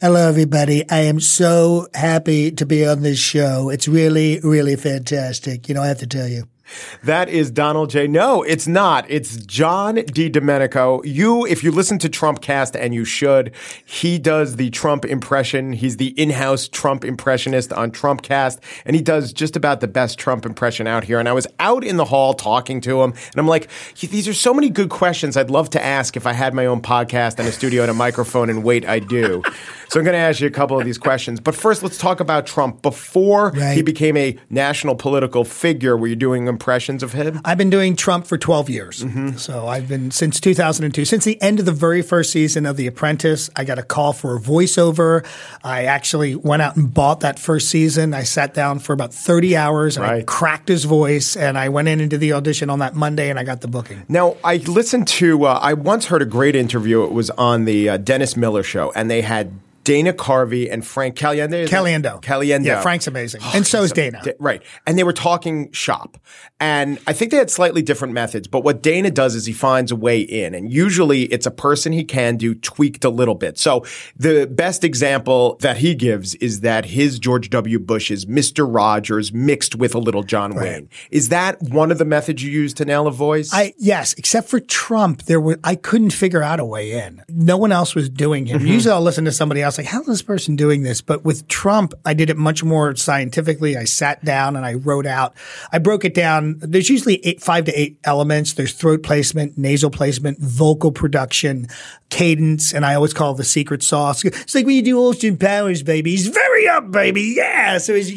Hello, 0.00 0.28
everybody. 0.28 0.88
I 0.88 1.00
am 1.00 1.18
so 1.18 1.88
happy 1.92 2.52
to 2.52 2.64
be 2.64 2.86
on 2.86 3.02
this 3.02 3.18
show. 3.18 3.68
It's 3.68 3.88
really, 3.88 4.38
really 4.44 4.76
fantastic. 4.76 5.68
You 5.68 5.74
know, 5.74 5.82
I 5.82 5.88
have 5.88 5.98
to 5.98 6.06
tell 6.06 6.28
you. 6.28 6.44
That 7.02 7.28
is 7.28 7.50
Donald 7.50 7.90
J. 7.90 8.06
No, 8.06 8.42
it's 8.42 8.66
not. 8.66 9.04
It's 9.08 9.36
John 9.36 9.96
Di 9.96 10.28
Domenico. 10.28 11.02
You, 11.04 11.46
if 11.46 11.64
you 11.64 11.70
listen 11.70 11.98
to 12.00 12.08
Trump 12.08 12.40
Cast, 12.40 12.76
and 12.76 12.94
you 12.94 13.04
should, 13.04 13.52
he 13.84 14.18
does 14.18 14.56
the 14.56 14.70
Trump 14.70 15.04
impression. 15.04 15.72
He's 15.72 15.96
the 15.96 16.08
in-house 16.20 16.68
Trump 16.68 17.04
impressionist 17.04 17.72
on 17.72 17.90
Trump 17.90 18.22
Cast, 18.22 18.60
and 18.84 18.94
he 18.94 19.02
does 19.02 19.32
just 19.32 19.56
about 19.56 19.80
the 19.80 19.88
best 19.88 20.18
Trump 20.18 20.46
impression 20.46 20.86
out 20.86 21.04
here. 21.04 21.18
And 21.18 21.28
I 21.28 21.32
was 21.32 21.46
out 21.58 21.84
in 21.84 21.96
the 21.96 22.04
hall 22.04 22.34
talking 22.34 22.80
to 22.82 23.02
him, 23.02 23.12
and 23.12 23.36
I'm 23.36 23.46
like, 23.46 23.68
these 24.00 24.28
are 24.28 24.34
so 24.34 24.54
many 24.54 24.70
good 24.70 24.90
questions 24.90 25.36
I'd 25.36 25.50
love 25.50 25.70
to 25.70 25.84
ask 25.84 26.16
if 26.16 26.26
I 26.26 26.32
had 26.32 26.54
my 26.54 26.66
own 26.66 26.80
podcast 26.80 27.38
and 27.38 27.48
a 27.48 27.52
studio 27.52 27.82
and 27.82 27.90
a 27.90 27.94
microphone, 27.94 28.50
and 28.50 28.62
wait, 28.62 28.86
I 28.88 28.98
do. 28.98 29.42
So 29.88 29.98
I'm 29.98 30.04
going 30.04 30.14
to 30.14 30.18
ask 30.18 30.40
you 30.40 30.46
a 30.46 30.50
couple 30.50 30.78
of 30.78 30.84
these 30.84 30.98
questions. 30.98 31.40
But 31.40 31.54
first, 31.54 31.82
let's 31.82 31.98
talk 31.98 32.20
about 32.20 32.46
Trump. 32.46 32.82
Before 32.82 33.52
he 33.52 33.82
became 33.82 34.16
a 34.16 34.38
national 34.50 34.94
political 34.94 35.44
figure, 35.44 35.96
were 35.96 36.06
you 36.06 36.16
doing 36.16 36.48
impressions 36.60 37.02
of 37.02 37.14
him? 37.14 37.40
I've 37.42 37.56
been 37.56 37.70
doing 37.70 37.96
Trump 37.96 38.26
for 38.26 38.36
12 38.36 38.68
years. 38.68 39.02
Mm-hmm. 39.02 39.38
So 39.38 39.66
I've 39.66 39.88
been 39.88 40.10
since 40.10 40.38
2002, 40.40 41.06
since 41.06 41.24
the 41.24 41.40
end 41.40 41.58
of 41.58 41.64
the 41.64 41.72
very 41.72 42.02
first 42.02 42.32
season 42.32 42.66
of 42.66 42.76
The 42.76 42.86
Apprentice. 42.86 43.48
I 43.56 43.64
got 43.64 43.78
a 43.78 43.82
call 43.82 44.12
for 44.12 44.36
a 44.36 44.40
voiceover. 44.40 45.24
I 45.64 45.84
actually 45.84 46.34
went 46.34 46.60
out 46.60 46.76
and 46.76 46.92
bought 46.92 47.20
that 47.20 47.38
first 47.38 47.70
season. 47.70 48.12
I 48.12 48.24
sat 48.24 48.52
down 48.52 48.78
for 48.78 48.92
about 48.92 49.14
30 49.14 49.56
hours 49.56 49.96
and 49.96 50.04
I 50.04 50.22
cracked 50.22 50.68
his 50.68 50.84
voice. 50.84 51.34
And 51.34 51.56
I 51.56 51.70
went 51.70 51.88
in 51.88 51.98
and 52.00 52.10
did 52.10 52.20
the 52.20 52.34
audition 52.34 52.68
on 52.68 52.80
that 52.80 52.94
Monday 52.94 53.30
and 53.30 53.38
I 53.38 53.44
got 53.44 53.62
the 53.62 53.68
booking. 53.68 54.04
Now, 54.08 54.36
I 54.44 54.58
listened 54.58 55.08
to, 55.08 55.46
uh, 55.46 55.58
I 55.62 55.72
once 55.72 56.06
heard 56.06 56.20
a 56.20 56.26
great 56.26 56.54
interview. 56.54 57.02
It 57.04 57.12
was 57.12 57.30
on 57.30 57.64
the 57.64 57.88
uh, 57.88 57.96
Dennis 57.96 58.36
Miller 58.36 58.62
show, 58.62 58.92
and 58.94 59.10
they 59.10 59.22
had 59.22 59.52
Dana 59.84 60.12
Carvey 60.12 60.70
and 60.70 60.86
Frank 60.86 61.16
Caliendo. 61.16 61.66
Caliendo. 61.66 62.22
Caliendo. 62.22 62.64
Yeah, 62.66 62.80
Frank's 62.82 63.06
amazing. 63.06 63.40
Oh, 63.42 63.52
and 63.54 63.66
so 63.66 63.82
is 63.82 63.92
Dana. 63.92 64.20
Da- 64.22 64.32
Right. 64.38 64.62
And 64.86 64.98
they 64.98 65.04
were 65.04 65.12
talking 65.12 65.72
shop. 65.72 66.18
And 66.60 66.98
I 67.06 67.12
think 67.14 67.30
they 67.30 67.38
had 67.38 67.50
slightly 67.50 67.80
different 67.82 68.12
methods. 68.12 68.46
But 68.46 68.62
what 68.64 68.82
Dana 68.82 69.10
does 69.10 69.34
is 69.34 69.46
he 69.46 69.52
finds 69.52 69.90
a 69.90 69.96
way 69.96 70.20
in. 70.20 70.54
And 70.54 70.70
usually 70.72 71.22
it's 71.24 71.46
a 71.46 71.50
person 71.50 71.92
he 71.92 72.04
can 72.04 72.36
do 72.36 72.54
tweaked 72.54 73.04
a 73.04 73.10
little 73.10 73.34
bit. 73.34 73.58
So 73.58 73.84
the 74.16 74.46
best 74.46 74.84
example 74.84 75.56
that 75.60 75.78
he 75.78 75.94
gives 75.94 76.34
is 76.36 76.60
that 76.60 76.84
his 76.84 77.18
George 77.18 77.48
W. 77.50 77.78
Bush 77.78 78.10
is 78.10 78.26
Mr. 78.26 78.66
Rogers 78.72 79.32
mixed 79.32 79.76
with 79.76 79.94
a 79.94 79.98
little 79.98 80.22
John 80.22 80.54
Wayne. 80.54 80.88
Is 81.10 81.30
that 81.30 81.60
one 81.62 81.90
of 81.90 81.98
the 81.98 82.04
methods 82.04 82.42
you 82.44 82.50
use 82.50 82.74
to 82.74 82.84
nail 82.84 83.06
a 83.06 83.10
voice? 83.12 83.50
I 83.52 83.72
yes, 83.78 84.12
except 84.14 84.48
for 84.48 84.60
Trump, 84.60 85.22
there 85.24 85.40
were 85.40 85.58
I 85.64 85.74
couldn't 85.74 86.10
figure 86.10 86.42
out 86.42 86.60
a 86.60 86.64
way 86.64 86.92
in. 86.92 87.22
No 87.28 87.56
one 87.56 87.72
else 87.72 87.94
was 87.94 88.08
doing 88.10 88.46
him. 88.46 88.58
Mm-hmm. 88.58 88.66
Usually, 88.68 88.92
I'll 88.92 89.00
listen 89.00 89.24
to 89.24 89.32
somebody 89.32 89.62
else 89.62 89.69
like, 89.78 89.86
"How's 89.86 90.06
this 90.06 90.22
person 90.22 90.56
doing 90.56 90.82
this?" 90.82 91.00
But 91.00 91.24
with 91.24 91.48
Trump, 91.48 91.94
I 92.04 92.14
did 92.14 92.30
it 92.30 92.36
much 92.36 92.62
more 92.64 92.94
scientifically. 92.96 93.76
I 93.76 93.84
sat 93.84 94.24
down 94.24 94.56
and 94.56 94.64
I 94.64 94.74
wrote 94.74 95.06
out. 95.06 95.34
I 95.72 95.78
broke 95.78 96.04
it 96.04 96.14
down. 96.14 96.56
There's 96.60 96.88
usually 96.88 97.24
eight, 97.24 97.42
five 97.42 97.64
to 97.66 97.72
eight 97.72 97.98
elements. 98.04 98.54
There's 98.54 98.72
throat 98.72 99.02
placement, 99.02 99.58
nasal 99.58 99.90
placement, 99.90 100.38
vocal 100.38 100.92
production, 100.92 101.68
cadence, 102.08 102.72
and 102.72 102.84
I 102.84 102.94
always 102.94 103.14
call 103.14 103.34
the 103.34 103.44
secret 103.44 103.82
sauce. 103.82 104.24
It's 104.24 104.54
like 104.54 104.66
when 104.66 104.76
you 104.76 104.82
do 104.82 104.98
Austin 104.98 105.36
Powers, 105.36 105.82
baby. 105.82 106.10
He's 106.10 106.28
very 106.28 106.68
up, 106.68 106.90
baby. 106.90 107.34
Yeah. 107.36 107.78
So 107.78 107.94
he's. 107.94 108.12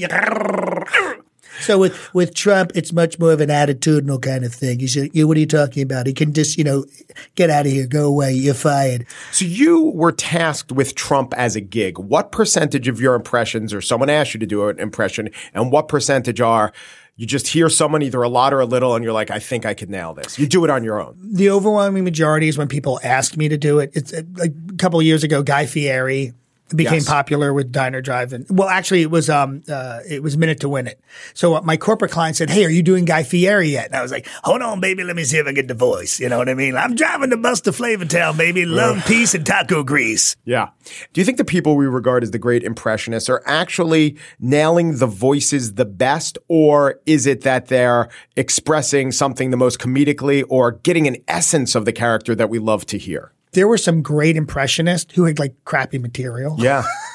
So 1.63 1.77
with, 1.77 2.13
with 2.13 2.33
Trump, 2.33 2.71
it's 2.75 2.93
much 2.93 3.19
more 3.19 3.31
of 3.31 3.41
an 3.41 3.49
attitudinal 3.49 4.21
kind 4.21 4.43
of 4.43 4.53
thing. 4.53 4.79
He's, 4.79 4.95
you, 4.95 5.27
what 5.27 5.37
are 5.37 5.39
you 5.39 5.45
talking 5.45 5.83
about? 5.83 6.07
He 6.07 6.13
can 6.13 6.33
just, 6.33 6.57
you 6.57 6.63
know, 6.63 6.85
get 7.35 7.49
out 7.49 7.65
of 7.65 7.71
here, 7.71 7.87
go 7.87 8.05
away, 8.05 8.33
you're 8.33 8.53
fired. 8.53 9.05
So 9.31 9.45
you 9.45 9.85
were 9.85 10.11
tasked 10.11 10.71
with 10.71 10.95
Trump 10.95 11.33
as 11.35 11.55
a 11.55 11.61
gig. 11.61 11.97
What 11.97 12.31
percentage 12.31 12.87
of 12.87 12.99
your 13.01 13.15
impressions, 13.15 13.73
or 13.73 13.81
someone 13.81 14.09
asked 14.09 14.33
you 14.33 14.39
to 14.39 14.45
do 14.45 14.67
an 14.67 14.79
impression, 14.79 15.29
and 15.53 15.71
what 15.71 15.87
percentage 15.87 16.41
are 16.41 16.73
you 17.15 17.27
just 17.27 17.47
hear 17.47 17.69
someone 17.69 18.01
either 18.01 18.23
a 18.23 18.29
lot 18.29 18.53
or 18.53 18.59
a 18.59 18.65
little, 18.65 18.95
and 18.95 19.03
you're 19.03 19.13
like, 19.13 19.29
I 19.29 19.37
think 19.37 19.67
I 19.67 19.75
could 19.75 19.89
nail 19.89 20.15
this. 20.15 20.39
You 20.39 20.47
do 20.47 20.63
it 20.63 20.71
on 20.71 20.83
your 20.83 20.99
own. 20.99 21.15
The 21.21 21.51
overwhelming 21.51 22.03
majority 22.03 22.47
is 22.47 22.57
when 22.57 22.67
people 22.67 22.99
ask 23.03 23.37
me 23.37 23.49
to 23.49 23.57
do 23.57 23.77
it. 23.77 23.91
It's 23.93 24.11
uh, 24.11 24.23
like 24.35 24.51
a 24.71 24.75
couple 24.77 24.99
of 24.99 25.05
years 25.05 25.23
ago, 25.23 25.43
Guy 25.43 25.67
Fieri 25.67 26.33
became 26.75 26.93
Yes. 26.95 27.05
popular 27.09 27.53
with 27.53 27.71
Diner 27.71 28.01
Drive. 28.01 28.33
And 28.33 28.45
well, 28.49 28.67
actually, 28.69 29.01
it 29.01 29.11
was 29.11 29.29
um 29.29 29.61
uh, 29.69 29.99
it 30.09 30.23
was 30.23 30.37
Minute 30.37 30.59
to 30.61 30.69
Win 30.69 30.87
It. 30.87 30.99
So 31.33 31.55
uh, 31.55 31.61
my 31.61 31.77
corporate 31.77 32.11
client 32.11 32.35
said, 32.35 32.49
"Hey, 32.49 32.65
are 32.65 32.69
you 32.69 32.81
doing 32.83 33.05
Guy 33.05 33.23
Fieri 33.23 33.69
yet?" 33.69 33.87
And 33.87 33.95
I 33.95 34.01
was 34.01 34.11
like, 34.11 34.27
"Hold 34.43 34.61
on, 34.61 34.79
baby, 34.79 35.03
let 35.03 35.15
me 35.15 35.23
see 35.23 35.37
if 35.37 35.45
I 35.47 35.51
get 35.51 35.67
the 35.67 35.73
voice." 35.73 36.19
You 36.19 36.29
know 36.29 36.37
what 36.37 36.49
I 36.49 36.53
mean? 36.53 36.75
I'm 36.75 36.95
driving 36.95 37.29
the 37.29 37.37
bus 37.37 37.61
to 37.61 37.71
Flavortown, 37.71 38.37
baby. 38.37 38.65
Love, 38.65 39.03
peace, 39.05 39.33
and 39.35 39.45
taco 39.45 39.83
grease. 39.83 40.35
Yeah. 40.45 40.69
Do 41.13 41.21
you 41.21 41.25
think 41.25 41.37
the 41.37 41.45
people 41.45 41.75
we 41.75 41.85
regard 41.85 42.23
as 42.23 42.31
the 42.31 42.39
great 42.39 42.63
impressionists 42.63 43.29
are 43.29 43.43
actually 43.45 44.17
nailing 44.39 44.97
the 44.97 45.07
voices 45.07 45.75
the 45.75 45.85
best, 45.85 46.37
or 46.47 46.99
is 47.05 47.27
it 47.27 47.41
that 47.41 47.67
they're 47.67 48.09
expressing 48.35 49.11
something 49.11 49.51
the 49.51 49.57
most 49.57 49.79
comedically 49.79 50.43
or 50.49 50.71
getting 50.73 51.07
an 51.07 51.17
essence 51.27 51.75
of 51.75 51.85
the 51.85 51.93
character 51.93 52.33
that 52.35 52.49
we 52.49 52.59
love 52.59 52.85
to 52.87 52.97
hear? 52.97 53.31
There 53.53 53.67
were 53.67 53.77
some 53.77 54.01
great 54.01 54.35
impressionists 54.35 55.13
who 55.13 55.25
had 55.25 55.39
like 55.39 55.53
crappy 55.65 55.97
material. 55.97 56.55
Yeah. 56.59 56.83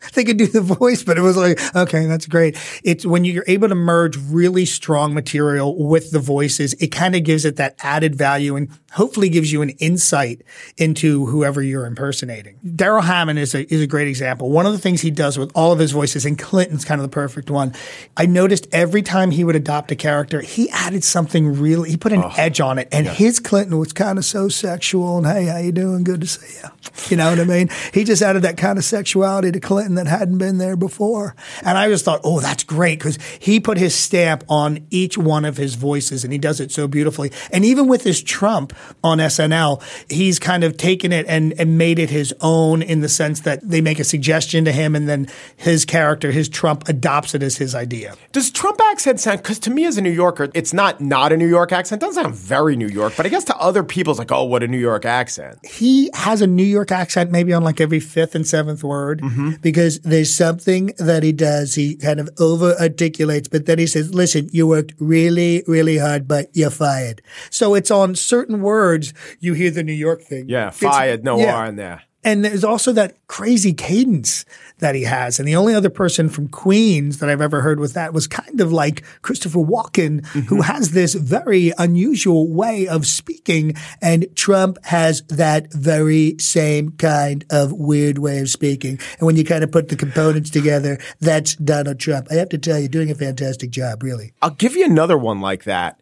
they 0.14 0.24
could 0.24 0.36
do 0.36 0.46
the 0.46 0.60
voice, 0.60 1.02
but 1.02 1.18
it 1.18 1.22
was 1.22 1.36
like, 1.36 1.58
okay, 1.74 2.06
that's 2.06 2.26
great. 2.26 2.56
It's 2.84 3.04
when 3.04 3.24
you're 3.24 3.44
able 3.46 3.68
to 3.68 3.74
merge 3.74 4.16
really 4.16 4.64
strong 4.64 5.12
material 5.12 5.76
with 5.76 6.12
the 6.12 6.20
voices, 6.20 6.74
it 6.74 6.88
kind 6.88 7.16
of 7.16 7.24
gives 7.24 7.44
it 7.44 7.56
that 7.56 7.74
added 7.80 8.14
value 8.14 8.54
and 8.56 8.68
hopefully 8.92 9.28
gives 9.28 9.52
you 9.52 9.60
an 9.60 9.70
insight 9.70 10.42
into 10.76 11.26
whoever 11.26 11.62
you're 11.62 11.84
impersonating. 11.84 12.58
Darrell 12.76 13.02
Hammond 13.02 13.38
is 13.38 13.54
a, 13.54 13.72
is 13.72 13.82
a 13.82 13.86
great 13.86 14.08
example. 14.08 14.50
One 14.50 14.66
of 14.66 14.72
the 14.72 14.78
things 14.78 15.00
he 15.00 15.10
does 15.10 15.36
with 15.36 15.50
all 15.54 15.72
of 15.72 15.78
his 15.78 15.92
voices, 15.92 16.24
and 16.24 16.38
Clinton's 16.38 16.84
kind 16.84 17.00
of 17.00 17.02
the 17.02 17.14
perfect 17.14 17.50
one. 17.50 17.74
I 18.16 18.26
noticed 18.26 18.66
every 18.72 19.02
time 19.02 19.30
he 19.30 19.44
would 19.44 19.56
adopt 19.56 19.90
a 19.90 19.96
character, 19.96 20.40
he 20.40 20.70
added 20.70 21.04
something 21.04 21.60
really, 21.60 21.90
he 21.90 21.96
put 21.96 22.12
an 22.12 22.22
oh, 22.24 22.32
edge 22.36 22.60
on 22.60 22.78
it. 22.78 22.88
And 22.92 23.06
his 23.06 23.40
Clinton 23.40 23.78
was 23.78 23.92
kind 23.92 24.18
of 24.18 24.24
so 24.24 24.48
sexual 24.48 25.18
and, 25.18 25.26
hey, 25.26 25.46
how 25.46 25.58
you 25.58 25.72
doing? 25.72 26.04
Good 26.04 26.20
to 26.22 26.26
see 26.26 26.60
you. 26.60 26.68
You 27.10 27.16
know 27.16 27.30
what 27.30 27.40
I 27.40 27.44
mean? 27.44 27.68
He 27.92 28.04
just 28.04 28.22
added 28.22 28.42
that 28.42 28.56
kind 28.56 28.78
of 28.78 28.84
sexuality 28.84 29.52
to 29.52 29.60
Clinton 29.60 29.97
that 29.98 30.06
hadn't 30.06 30.38
been 30.38 30.58
there 30.58 30.76
before. 30.76 31.34
And 31.62 31.76
I 31.76 31.88
just 31.88 32.04
thought, 32.04 32.20
oh, 32.24 32.40
that's 32.40 32.64
great 32.64 32.98
because 32.98 33.18
he 33.38 33.60
put 33.60 33.78
his 33.78 33.94
stamp 33.94 34.44
on 34.48 34.86
each 34.90 35.18
one 35.18 35.44
of 35.44 35.56
his 35.56 35.74
voices 35.74 36.24
and 36.24 36.32
he 36.32 36.38
does 36.38 36.60
it 36.60 36.70
so 36.72 36.88
beautifully. 36.88 37.32
And 37.52 37.64
even 37.64 37.86
with 37.86 38.02
his 38.02 38.22
Trump 38.22 38.72
on 39.04 39.18
SNL, 39.18 39.82
he's 40.10 40.38
kind 40.38 40.64
of 40.64 40.76
taken 40.76 41.12
it 41.12 41.26
and, 41.28 41.52
and 41.58 41.78
made 41.78 41.98
it 41.98 42.10
his 42.10 42.34
own 42.40 42.82
in 42.82 43.00
the 43.00 43.08
sense 43.08 43.40
that 43.40 43.60
they 43.68 43.80
make 43.80 43.98
a 43.98 44.04
suggestion 44.04 44.64
to 44.64 44.72
him 44.72 44.94
and 44.94 45.08
then 45.08 45.28
his 45.56 45.84
character, 45.84 46.30
his 46.30 46.48
Trump, 46.48 46.88
adopts 46.88 47.34
it 47.34 47.42
as 47.42 47.56
his 47.56 47.74
idea. 47.74 48.14
Does 48.32 48.50
Trump 48.50 48.80
accent 48.80 49.20
sound? 49.20 49.38
Because 49.38 49.58
to 49.60 49.70
me, 49.70 49.84
as 49.84 49.98
a 49.98 50.02
New 50.02 50.10
Yorker, 50.10 50.48
it's 50.54 50.72
not 50.72 51.00
not 51.00 51.32
a 51.32 51.36
New 51.36 51.48
York 51.48 51.72
accent. 51.72 52.02
It 52.02 52.06
doesn't 52.06 52.22
sound 52.22 52.34
very 52.34 52.76
New 52.76 52.88
York, 52.88 53.14
but 53.16 53.26
I 53.26 53.28
guess 53.28 53.44
to 53.44 53.56
other 53.56 53.82
people, 53.82 54.12
it's 54.12 54.18
like, 54.18 54.32
oh, 54.32 54.44
what 54.44 54.62
a 54.62 54.68
New 54.68 54.78
York 54.78 55.04
accent. 55.04 55.58
he 55.64 56.10
has 56.14 56.42
a 56.42 56.46
New 56.46 56.62
York 56.64 56.92
accent 56.92 57.30
maybe 57.30 57.52
on 57.52 57.62
like 57.62 57.80
every 57.80 58.00
fifth 58.00 58.34
and 58.34 58.46
seventh 58.46 58.84
word 58.84 59.20
mm-hmm. 59.20 59.52
because 59.60 59.77
there's 60.02 60.34
something 60.34 60.92
that 60.98 61.22
he 61.22 61.32
does. 61.32 61.74
He 61.74 61.96
kind 61.96 62.20
of 62.20 62.28
over 62.38 62.74
articulates, 62.80 63.48
but 63.48 63.66
then 63.66 63.78
he 63.78 63.86
says, 63.86 64.14
listen, 64.14 64.48
you 64.52 64.66
worked 64.66 64.94
really, 64.98 65.62
really 65.66 65.98
hard, 65.98 66.26
but 66.26 66.48
you're 66.54 66.70
fired. 66.70 67.22
So 67.50 67.74
it's 67.74 67.90
on 67.90 68.14
certain 68.14 68.60
words 68.62 69.12
you 69.40 69.54
hear 69.54 69.70
the 69.70 69.82
New 69.84 69.92
York 69.92 70.22
thing. 70.22 70.48
Yeah, 70.48 70.68
It's- 70.68 70.80
fired, 70.80 71.24
no 71.24 71.38
yeah. 71.38 71.54
R 71.54 71.66
in 71.66 71.76
there. 71.76 72.02
And 72.24 72.44
there's 72.44 72.64
also 72.64 72.92
that 72.92 73.14
crazy 73.28 73.72
cadence 73.72 74.44
that 74.78 74.94
he 74.94 75.04
has. 75.04 75.38
And 75.38 75.46
the 75.46 75.56
only 75.56 75.74
other 75.74 75.90
person 75.90 76.28
from 76.28 76.48
Queens 76.48 77.18
that 77.18 77.30
I've 77.30 77.40
ever 77.40 77.60
heard 77.60 77.78
with 77.78 77.94
that 77.94 78.12
was 78.12 78.26
kind 78.26 78.60
of 78.60 78.72
like 78.72 79.04
Christopher 79.22 79.60
Walken, 79.60 80.22
mm-hmm. 80.22 80.40
who 80.40 80.62
has 80.62 80.90
this 80.90 81.14
very 81.14 81.72
unusual 81.78 82.48
way 82.48 82.88
of 82.88 83.06
speaking. 83.06 83.74
And 84.02 84.26
Trump 84.34 84.84
has 84.84 85.22
that 85.28 85.72
very 85.72 86.36
same 86.38 86.90
kind 86.92 87.44
of 87.50 87.72
weird 87.72 88.18
way 88.18 88.40
of 88.40 88.50
speaking. 88.50 88.98
And 89.18 89.26
when 89.26 89.36
you 89.36 89.44
kind 89.44 89.62
of 89.62 89.70
put 89.70 89.88
the 89.88 89.96
components 89.96 90.50
together, 90.50 90.98
that's 91.20 91.54
Donald 91.54 92.00
Trump. 92.00 92.28
I 92.30 92.34
have 92.34 92.48
to 92.50 92.58
tell 92.58 92.78
you, 92.78 92.88
doing 92.88 93.10
a 93.10 93.14
fantastic 93.14 93.70
job, 93.70 94.02
really. 94.02 94.32
I'll 94.42 94.50
give 94.50 94.76
you 94.76 94.84
another 94.84 95.16
one 95.16 95.40
like 95.40 95.64
that. 95.64 96.00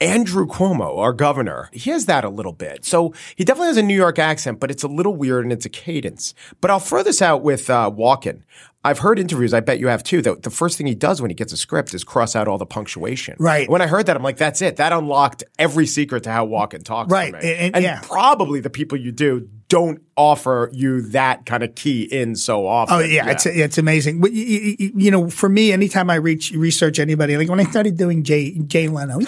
Andrew 0.00 0.46
Cuomo, 0.46 0.98
our 0.98 1.12
governor, 1.12 1.70
he 1.72 1.90
has 1.90 2.06
that 2.06 2.24
a 2.24 2.28
little 2.28 2.52
bit. 2.52 2.84
So 2.84 3.14
he 3.34 3.44
definitely 3.44 3.68
has 3.68 3.76
a 3.78 3.82
New 3.82 3.94
York 3.94 4.18
accent, 4.18 4.60
but 4.60 4.70
it's 4.70 4.82
a 4.82 4.88
little 4.88 5.14
weird 5.14 5.44
and 5.44 5.52
it's 5.52 5.64
a 5.64 5.70
cadence. 5.70 6.34
But 6.60 6.70
I'll 6.70 6.80
throw 6.80 7.02
this 7.02 7.22
out 7.22 7.42
with 7.42 7.70
uh, 7.70 7.90
Walken. 7.90 8.42
I've 8.84 9.00
heard 9.00 9.18
interviews, 9.18 9.52
I 9.52 9.60
bet 9.60 9.80
you 9.80 9.88
have 9.88 10.04
too, 10.04 10.22
that 10.22 10.44
the 10.44 10.50
first 10.50 10.78
thing 10.78 10.86
he 10.86 10.94
does 10.94 11.20
when 11.20 11.28
he 11.28 11.34
gets 11.34 11.52
a 11.52 11.56
script 11.56 11.92
is 11.92 12.04
cross 12.04 12.36
out 12.36 12.46
all 12.46 12.56
the 12.56 12.66
punctuation. 12.66 13.34
Right. 13.40 13.68
When 13.68 13.82
I 13.82 13.88
heard 13.88 14.06
that, 14.06 14.16
I'm 14.16 14.22
like, 14.22 14.36
that's 14.36 14.62
it. 14.62 14.76
That 14.76 14.92
unlocked 14.92 15.42
every 15.58 15.86
secret 15.86 16.22
to 16.24 16.30
how 16.30 16.46
Walken 16.46 16.84
talks. 16.84 17.10
Right. 17.10 17.34
And, 17.34 17.44
and, 17.44 17.74
and 17.76 17.82
yeah. 17.82 18.00
probably 18.02 18.60
the 18.60 18.70
people 18.70 18.96
you 18.96 19.10
do 19.10 19.48
don't 19.68 20.02
offer 20.16 20.70
you 20.72 21.02
that 21.02 21.44
kind 21.44 21.62
of 21.62 21.74
key 21.74 22.02
in 22.02 22.36
so 22.36 22.66
often. 22.66 22.96
Oh 22.96 23.00
yeah, 23.00 23.26
yeah. 23.26 23.30
it's 23.32 23.46
it's 23.46 23.78
amazing. 23.78 24.20
But, 24.20 24.32
you, 24.32 24.92
you, 24.96 25.10
know, 25.10 25.28
for 25.28 25.48
me, 25.48 25.72
anytime 25.72 26.08
I 26.08 26.14
reach 26.16 26.52
research 26.52 26.98
anybody, 26.98 27.36
like 27.36 27.48
when 27.48 27.60
I 27.60 27.64
started 27.64 27.96
doing 27.96 28.22
Jay 28.22 28.56
Jay 28.58 28.88
Leno, 28.88 29.18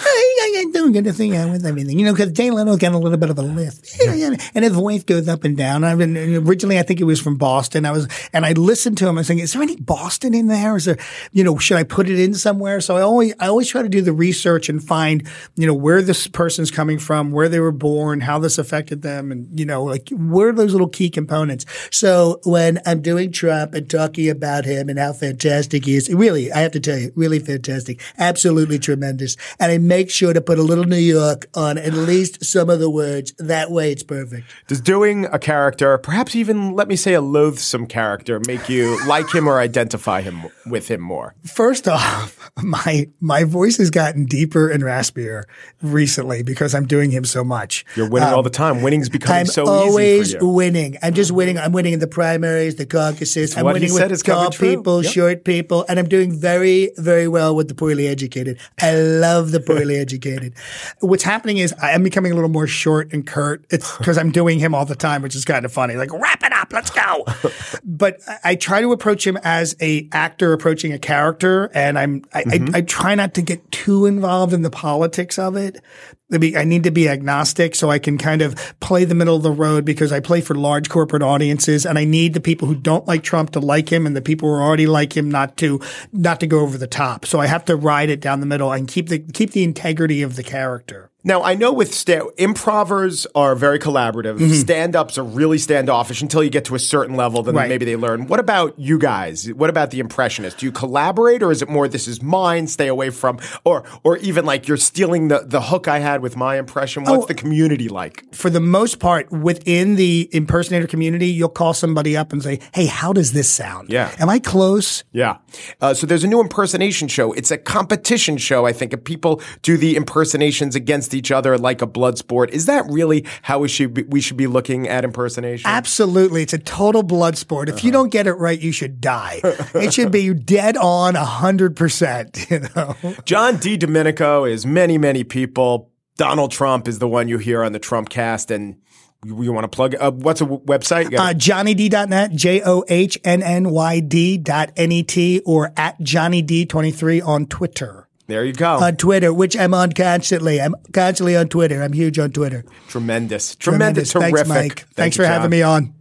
I'm 0.59 0.71
doing 0.71 0.91
good 0.91 1.07
anything 1.07 1.31
with 1.51 1.65
everything, 1.65 1.99
you 1.99 2.05
know, 2.05 2.13
because 2.13 2.31
Jay 2.31 2.51
Leno's 2.51 2.77
got 2.77 2.93
a 2.93 2.97
little 2.97 3.17
bit 3.17 3.29
of 3.29 3.37
a 3.37 3.41
lift, 3.41 3.95
yeah, 3.99 4.13
yeah, 4.13 4.35
and 4.53 4.63
his 4.63 4.73
voice 4.73 5.03
goes 5.03 5.27
up 5.27 5.43
and 5.43 5.55
down. 5.55 5.83
I've 5.83 5.97
been 5.97 6.17
originally, 6.17 6.77
I 6.79 6.83
think 6.83 6.99
it 6.99 7.05
was 7.05 7.21
from 7.21 7.37
Boston. 7.37 7.85
I 7.85 7.91
was, 7.91 8.07
and 8.33 8.45
I 8.45 8.53
listened 8.53 8.97
to 8.99 9.07
him. 9.07 9.17
I 9.17 9.21
was 9.21 9.27
thinking, 9.27 9.43
is 9.43 9.53
there 9.53 9.61
any 9.61 9.77
Boston 9.77 10.33
in 10.33 10.47
there? 10.47 10.75
Is 10.75 10.85
there, 10.85 10.97
you 11.31 11.43
know, 11.43 11.57
should 11.57 11.77
I 11.77 11.83
put 11.83 12.09
it 12.09 12.19
in 12.19 12.33
somewhere? 12.33 12.81
So 12.81 12.97
I 12.97 13.01
always 13.01 13.33
I 13.39 13.47
always 13.47 13.69
try 13.69 13.81
to 13.81 13.89
do 13.89 14.01
the 14.01 14.13
research 14.13 14.69
and 14.69 14.83
find, 14.83 15.27
you 15.55 15.65
know, 15.65 15.73
where 15.73 16.01
this 16.01 16.27
person's 16.27 16.71
coming 16.71 16.99
from, 16.99 17.31
where 17.31 17.49
they 17.49 17.59
were 17.59 17.71
born, 17.71 18.19
how 18.21 18.39
this 18.39 18.57
affected 18.57 19.01
them, 19.01 19.31
and 19.31 19.59
you 19.59 19.65
know, 19.65 19.83
like 19.83 20.09
where 20.31 20.49
are 20.49 20.53
those 20.53 20.71
little 20.71 20.87
key 20.87 21.09
components. 21.09 21.65
So 21.91 22.39
when 22.43 22.79
I'm 22.85 23.01
doing 23.01 23.31
Trump 23.31 23.73
and 23.73 23.89
talking 23.89 24.29
about 24.29 24.65
him 24.65 24.89
and 24.89 24.99
how 24.99 25.13
fantastic 25.13 25.85
he 25.85 25.95
is, 25.95 26.09
really, 26.09 26.51
I 26.51 26.59
have 26.59 26.71
to 26.73 26.79
tell 26.79 26.97
you, 26.97 27.11
really 27.15 27.39
fantastic, 27.39 28.01
absolutely 28.17 28.79
tremendous. 28.79 29.35
And 29.59 29.71
I 29.71 29.77
make 29.77 30.09
sure 30.09 30.33
to 30.33 30.41
put 30.41 30.59
a 30.59 30.63
little 30.63 30.85
New 30.85 30.97
York 30.97 31.47
on 31.53 31.77
at 31.77 31.93
least 31.93 32.43
some 32.43 32.69
of 32.69 32.79
the 32.79 32.89
words. 32.89 33.33
That 33.37 33.71
way 33.71 33.91
it's 33.91 34.03
perfect. 34.03 34.47
Does 34.67 34.81
doing 34.81 35.25
a 35.25 35.39
character, 35.39 35.97
perhaps 35.97 36.35
even 36.35 36.73
let 36.73 36.87
me 36.87 36.95
say 36.95 37.13
a 37.13 37.21
loathsome 37.21 37.87
character, 37.87 38.39
make 38.47 38.69
you 38.69 39.05
like 39.07 39.33
him 39.33 39.47
or 39.47 39.59
identify 39.59 40.21
him 40.21 40.47
with 40.65 40.89
him 40.89 41.01
more? 41.01 41.35
First 41.45 41.87
off, 41.87 42.51
my 42.63 43.09
my 43.19 43.43
voice 43.43 43.77
has 43.77 43.89
gotten 43.89 44.25
deeper 44.25 44.69
and 44.69 44.83
raspier 44.83 45.43
recently 45.81 46.43
because 46.43 46.75
I'm 46.75 46.85
doing 46.85 47.11
him 47.11 47.25
so 47.25 47.43
much. 47.43 47.85
You're 47.95 48.09
winning 48.09 48.29
um, 48.29 48.35
all 48.35 48.43
the 48.43 48.49
time. 48.49 48.81
Winning's 48.81 49.09
becoming 49.09 49.41
I'm 49.41 49.45
so 49.45 49.67
always 49.67 50.18
easy 50.18 50.18
winning. 50.41 50.97
I'm 51.01 51.13
just 51.13 51.31
winning. 51.31 51.57
I'm 51.57 51.71
winning 51.71 51.93
in 51.93 51.99
the 51.99 52.07
primaries, 52.07 52.75
the 52.75 52.85
caucuses. 52.85 53.55
I'm 53.57 53.63
what 53.65 53.73
winning 53.73 53.93
with 53.93 54.23
tall 54.23 54.51
people, 54.51 55.03
Yep. 55.03 55.13
short 55.13 55.43
people, 55.43 55.85
and 55.89 55.99
I'm 55.99 56.07
doing 56.09 56.31
very, 56.31 56.91
very 56.97 57.27
well 57.27 57.55
with 57.55 57.67
the 57.67 57.75
poorly 57.75 58.07
educated. 58.07 58.59
I 58.81 58.95
love 58.95 59.51
the 59.51 59.59
poorly 59.59 59.97
educated. 60.05 60.53
What's 60.99 61.23
happening 61.23 61.57
is 61.57 61.73
I 61.81 61.91
am 61.91 62.03
becoming 62.03 62.31
a 62.31 62.35
little 62.35 62.49
more 62.49 62.67
short 62.67 63.13
and 63.13 63.25
curt. 63.25 63.65
It's 63.69 63.97
because 63.97 64.17
I'm 64.17 64.31
doing 64.31 64.59
him 64.59 64.75
all 64.75 64.85
the 64.85 64.95
time, 64.95 65.21
which 65.21 65.35
is 65.35 65.45
kind 65.45 65.65
of 65.65 65.71
funny. 65.73 65.95
Like 65.95 66.11
wrap 66.13 66.43
it 66.43 66.51
up, 66.53 66.73
let's 66.73 66.89
go. 66.89 67.25
but 67.83 68.17
I, 68.27 68.39
I 68.51 68.55
try 68.55 68.81
to 68.81 68.91
approach 68.91 69.25
him 69.25 69.37
as 69.43 69.75
a 69.81 70.07
actor 70.11 70.53
approaching 70.53 70.93
a 70.93 70.99
character, 70.99 71.69
and 71.73 71.97
I'm 71.97 72.23
I, 72.33 72.43
Mm-hmm. 72.49 72.75
I, 72.75 72.79
I 72.79 72.81
try 72.81 73.13
not 73.15 73.33
to 73.35 73.41
get 73.41 73.69
too 73.71 74.05
involved 74.07 74.53
in 74.53 74.63
the 74.63 74.69
politics 74.71 75.37
of 75.37 75.55
it. 75.55 75.81
I 76.31 76.63
need 76.63 76.83
to 76.83 76.91
be 76.91 77.09
agnostic 77.09 77.73
so 77.73 77.89
I 77.89 77.97
can 77.97 78.17
kind 78.19 78.43
of 78.43 78.55
play 78.79 79.03
the 79.03 79.15
middle 79.15 79.35
of 79.35 79.41
the 79.41 79.51
road 79.51 79.83
because 79.83 80.11
I 80.11 80.19
play 80.19 80.41
for 80.41 80.53
large 80.53 80.87
corporate 80.87 81.23
audiences 81.23 81.85
and 81.87 81.97
I 81.97 82.05
need 82.05 82.35
the 82.35 82.39
people 82.39 82.67
who 82.67 82.75
don't 82.75 83.07
like 83.07 83.23
Trump 83.23 83.51
to 83.51 83.59
like 83.59 83.91
him 83.91 84.05
and 84.05 84.15
the 84.15 84.21
people 84.21 84.47
who 84.47 84.61
already 84.61 84.85
like 84.85 85.17
him 85.17 85.31
not 85.31 85.57
to, 85.57 85.81
not 86.13 86.39
to 86.41 86.47
go 86.47 86.59
over 86.59 86.77
the 86.77 86.87
top. 86.87 87.25
So 87.25 87.39
I 87.39 87.47
have 87.47 87.65
to 87.65 87.75
ride 87.75 88.11
it 88.11 88.21
down 88.21 88.41
the 88.41 88.45
middle 88.45 88.71
and 88.71 88.87
keep 88.87 89.09
the, 89.09 89.19
keep 89.19 89.51
the 89.51 89.63
integrity 89.63 90.21
of 90.21 90.35
the 90.35 90.43
character. 90.43 91.08
Now, 91.23 91.43
I 91.43 91.55
know 91.55 91.73
with 91.73 91.93
sta- 91.93 92.29
improvers 92.37 93.27
are 93.35 93.53
very 93.55 93.77
collaborative. 93.77 94.35
Mm-hmm. 94.39 94.53
Stand-ups 94.53 95.17
are 95.17 95.23
really 95.23 95.57
standoffish 95.57 96.21
until 96.21 96.41
you 96.43 96.49
get 96.49 96.63
to 96.65 96.75
a 96.75 96.79
certain 96.79 97.15
level, 97.15 97.43
then 97.43 97.55
Right. 97.55 97.67
maybe 97.67 97.83
they 97.83 97.97
learn. 97.97 98.27
What 98.27 98.39
about 98.39 98.79
you 98.79 98.97
guys? 98.97 99.51
What 99.53 99.69
about 99.69 99.91
the 99.91 99.99
impressionist? 99.99 100.59
Do 100.59 100.65
you 100.65 100.71
collaborate 100.71 101.43
or 101.43 101.51
is 101.51 101.61
it 101.61 101.67
more 101.69 101.87
this 101.89 102.07
is 102.07 102.21
mine, 102.21 102.67
stay 102.67 102.87
away 102.87 103.09
from 103.09 103.37
or 103.65 103.83
or 104.03 104.15
even 104.17 104.45
like 104.45 104.67
you're 104.67 104.77
stealing 104.77 105.27
the, 105.27 105.43
the 105.45 105.59
hook 105.61 105.87
I 105.89 105.99
had 105.99 106.21
with 106.21 106.37
my 106.37 106.57
impression? 106.57 107.03
What's 107.03 107.23
Oh. 107.23 107.27
the 107.27 107.33
community 107.33 107.89
like? 107.89 108.23
For 108.33 108.49
the 108.49 108.61
most 108.61 108.99
part, 108.99 109.29
within 109.29 109.95
the 109.95 110.29
impersonator 110.31 110.87
community, 110.87 111.27
you'll 111.27 111.49
call 111.49 111.73
somebody 111.73 112.15
up 112.15 112.31
and 112.31 112.41
say, 112.41 112.59
Hey, 112.73 112.85
how 112.85 113.11
does 113.11 113.33
this 113.33 113.49
sound? 113.49 113.89
Yeah. 113.89 114.09
Am 114.19 114.29
I 114.29 114.39
close? 114.39 115.03
Yeah. 115.11 115.37
Uh, 115.81 115.93
so 115.93 116.07
there's 116.07 116.23
a 116.23 116.27
new 116.27 116.39
impersonation 116.39 117.09
show. 117.09 117.33
It's 117.33 117.51
a 117.51 117.57
competition 117.57 118.37
show, 118.37 118.65
I 118.65 118.71
think, 118.71 119.03
people 119.03 119.41
do 119.63 119.75
the 119.75 119.95
impersonations 119.97 120.75
against 120.75 121.08
each 121.13 121.31
other 121.31 121.57
like 121.57 121.81
a 121.81 121.87
blood 121.87 122.17
sport. 122.17 122.49
Is 122.51 122.65
that 122.67 122.85
really 122.89 123.25
how 123.41 123.59
we 123.59 123.67
should 123.67 123.93
be, 123.93 124.03
we 124.03 124.21
should 124.21 124.37
be 124.37 124.47
looking 124.47 124.87
at 124.87 125.03
impersonation? 125.03 125.69
Absolutely. 125.69 126.43
It's 126.43 126.53
a 126.53 126.57
total 126.59 127.03
blood 127.03 127.37
sport. 127.37 127.69
If 127.69 127.75
Uh-huh. 127.75 127.85
you 127.87 127.91
don't 127.91 128.09
get 128.09 128.27
it 128.27 128.33
right, 128.33 128.59
you 128.59 128.71
should 128.71 128.99
die. 129.01 129.39
it 129.73 129.93
should 129.93 130.11
be 130.11 130.33
dead 130.33 130.77
on 130.77 131.15
a 131.15 131.25
hundred 131.25 131.75
percent, 131.75 132.45
you 132.51 132.61
know. 132.75 132.95
John 133.25 133.57
Di 133.57 133.77
Domenico 133.77 134.45
is 134.45 134.65
many, 134.65 134.97
many 134.97 135.23
people. 135.23 135.91
Donald 136.17 136.51
Trump 136.51 136.87
is 136.87 136.99
the 136.99 137.07
one 137.07 137.27
you 137.29 137.37
hear 137.37 137.63
on 137.63 137.71
the 137.71 137.79
Trump 137.79 138.09
cast. 138.09 138.51
And 138.51 138.75
you, 139.23 139.41
you 139.43 139.53
want 139.53 139.63
to 139.63 139.73
plug, 139.73 139.95
uh, 139.99 140.11
what's 140.11 140.41
a 140.41 140.45
w- 140.45 140.61
website? 140.65 141.13
Uh, 141.17 141.33
JohnnyD.net, 141.33 142.31
J 142.33 142.61
O 142.65 142.83
H 142.89 143.17
N 143.23 143.41
N 143.41 143.69
Y 143.69 143.99
D 144.01 144.37
dot 144.37 144.71
N 144.75 144.91
E 144.91 145.03
T, 145.03 145.41
or 145.45 145.71
at 145.77 145.99
Johnny 146.01 146.43
D23 146.43 147.25
on 147.25 147.45
Twitter. 147.45 148.08
There 148.29 148.45
you 148.45 148.53
go. 148.53 148.77
On 148.77 148.95
Twitter, 148.95 149.33
which 149.33 149.57
I'm 149.57 149.73
on 149.73 149.91
constantly. 149.91 150.61
I'm 150.61 150.75
constantly 150.93 151.35
on 151.35 151.49
Twitter. 151.49 151.81
I'm 151.81 151.93
huge 151.93 152.19
on 152.19 152.31
Twitter. 152.31 152.63
tremendous. 152.87 153.55
Tremendous. 153.55 154.13
Thanks, 154.13 154.41
Terrific. 154.41 154.47
Mike. 154.47 154.79
Thank 154.79 154.93
Thanks 154.93 155.17
for 155.17 155.25
having 155.25 155.49
me 155.49 155.63
on. 155.63 155.95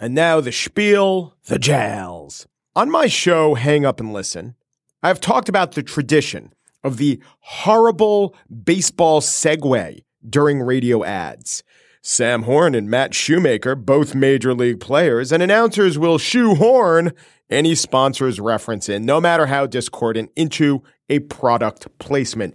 And 0.00 0.14
now 0.14 0.40
the 0.40 0.52
spiel, 0.52 1.34
the 1.46 1.58
jails. 1.58 2.46
On 2.76 2.88
my 2.88 3.08
show, 3.08 3.54
Hang 3.54 3.84
Up 3.84 3.98
and 3.98 4.12
Listen, 4.12 4.54
I've 5.02 5.20
talked 5.20 5.48
about 5.48 5.72
the 5.72 5.82
tradition 5.82 6.52
of 6.84 6.98
the 6.98 7.20
horrible 7.40 8.36
baseball 8.64 9.20
segue 9.20 10.02
during 10.26 10.60
radio 10.60 11.04
ads. 11.04 11.62
Sam 12.00 12.44
Horn 12.44 12.74
and 12.74 12.88
Matt 12.88 13.14
Shoemaker, 13.14 13.74
both 13.74 14.14
major 14.14 14.54
league 14.54 14.80
players, 14.80 15.32
and 15.32 15.42
announcers 15.42 15.98
will 15.98 16.16
shoehorn 16.16 17.12
any 17.50 17.74
sponsor's 17.74 18.38
reference 18.40 18.88
in, 18.88 19.04
no 19.04 19.20
matter 19.20 19.46
how 19.46 19.66
discordant, 19.66 20.30
into 20.36 20.82
a 21.08 21.18
product 21.20 21.86
placement. 21.98 22.54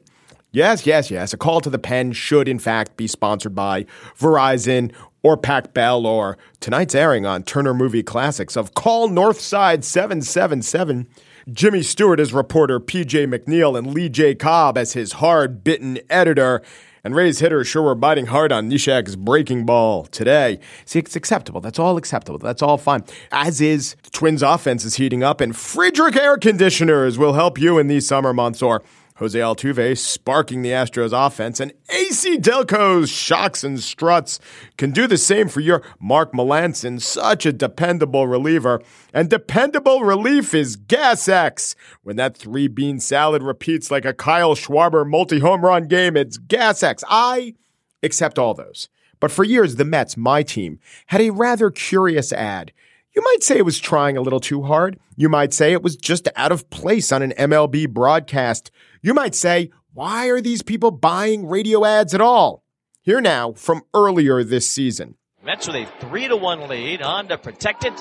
Yes, 0.52 0.86
yes, 0.86 1.10
yes. 1.10 1.34
A 1.34 1.38
call 1.38 1.62
to 1.62 1.70
the 1.70 1.80
pen 1.80 2.12
should, 2.12 2.48
in 2.48 2.60
fact, 2.60 2.96
be 2.96 3.08
sponsored 3.08 3.56
by 3.56 3.86
Verizon 4.18 4.94
or 5.24 5.36
Pac 5.36 5.74
Bell 5.74 6.06
or 6.06 6.38
tonight's 6.60 6.94
airing 6.94 7.26
on 7.26 7.44
Turner 7.44 7.74
Movie 7.74 8.04
Classics 8.04 8.56
of 8.56 8.76
Call 8.76 9.10
Northside 9.10 9.84
777. 9.84 11.08
Jimmy 11.52 11.84
Stewart 11.84 12.22
as 12.22 12.32
reporter 12.32 12.80
PJ 12.80 13.28
McNeal 13.28 13.78
and 13.78 13.94
Lee 13.94 14.08
J. 14.08 14.34
Cobb 14.34 14.78
as 14.78 14.94
his 14.94 15.14
hard 15.14 15.64
bitten 15.64 16.00
editor. 16.10 16.62
And 17.04 17.14
Ray's 17.14 17.40
hitters 17.40 17.68
sure 17.68 17.82
were 17.82 17.96
biting 17.96 18.28
hard 18.28 18.54
on 18.54 18.70
Nishak's 18.70 19.18
breaking 19.18 19.66
ball 19.66 20.06
today. 20.06 20.60
See, 20.86 21.00
it's 21.00 21.18
acceptable. 21.18 21.60
That's 21.60 21.80
all 21.80 21.98
acceptable. 21.98 22.40
That's 22.40 22.62
all 22.62 22.78
fine. 22.78 23.04
As 23.30 23.60
is, 23.60 23.98
the 24.04 24.10
Twins' 24.12 24.42
offense 24.42 24.86
is 24.86 24.96
heating 24.96 25.22
up, 25.22 25.42
and 25.42 25.54
Friedrich 25.54 26.16
Air 26.16 26.38
Conditioners 26.38 27.18
will 27.18 27.34
help 27.34 27.60
you 27.60 27.78
in 27.78 27.88
these 27.88 28.08
summer 28.08 28.34
months. 28.34 28.62
Or 28.62 28.82
Jose 29.18 29.38
Altuve 29.38 29.98
sparking 29.98 30.64
the 30.64 30.72
Astros 30.72 31.14
offense, 31.14 31.60
and 31.60 31.72
AC 31.90 32.38
Delco's 32.38 33.10
shocks 33.10 33.64
and 33.64 33.80
struts 33.80 34.40
can 34.78 34.92
do 34.92 35.06
the 35.06 35.18
same 35.18 35.48
for 35.48 35.60
your 35.60 35.84
Mark 36.00 36.34
Melancon, 36.34 37.00
such 37.00 37.46
a 37.46 37.54
dependable 37.54 38.28
reliever. 38.28 38.82
And 39.14 39.30
dependable 39.30 40.02
relief 40.02 40.54
is 40.54 40.76
Gas 40.76 41.28
X. 41.28 41.76
When 42.02 42.16
that 42.16 42.36
three 42.36 42.68
bean 42.68 43.00
salad 43.00 43.44
repeats 43.44 43.92
like 43.92 44.06
a 44.06 44.14
Kyle 44.14 44.56
Schwarber 44.56 45.08
multi 45.08 45.40
home 45.40 45.64
run 45.64 45.88
game, 45.88 46.18
it's 46.18 46.38
Gas 46.38 46.82
X. 46.82 47.04
I 47.08 47.54
accept 48.02 48.40
all 48.40 48.54
those. 48.54 48.90
But 49.20 49.32
for 49.32 49.44
years, 49.44 49.76
the 49.76 49.86
Mets, 49.86 50.18
my 50.18 50.44
team, 50.44 50.80
had 51.08 51.22
a 51.22 51.30
rather 51.30 51.70
curious 51.70 52.34
ad. 52.34 52.74
You 53.16 53.22
might 53.22 53.44
say 53.44 53.58
it 53.58 53.66
was 53.66 53.80
trying 53.80 54.18
a 54.18 54.22
little 54.22 54.40
too 54.40 54.64
hard. 54.64 54.98
You 55.16 55.30
might 55.30 55.54
say 55.54 55.72
it 55.72 55.84
was 55.84 55.96
just 55.96 56.28
out 56.36 56.52
of 56.52 56.70
place 56.72 57.12
on 57.12 57.22
an 57.22 57.34
MLB 57.38 57.90
broadcast. 57.90 58.72
You 59.04 59.14
might 59.14 59.36
say, 59.36 59.72
why 59.94 60.30
are 60.30 60.42
these 60.42 60.64
people 60.64 60.90
buying 60.90 61.48
radio 61.48 61.86
ads 61.86 62.16
at 62.16 62.22
all? 62.22 62.64
Here 63.04 63.22
now 63.22 63.54
from 63.54 63.84
earlier 63.94 64.44
this 64.44 64.68
season. 64.68 65.16
Mets 65.46 65.68
with 65.68 65.76
a 65.76 65.86
3 66.00 66.30
to 66.30 66.38
1 66.38 66.68
lead 66.68 67.02
on 67.04 67.28
to 67.28 67.38
protect 67.38 67.86
it 67.86 67.94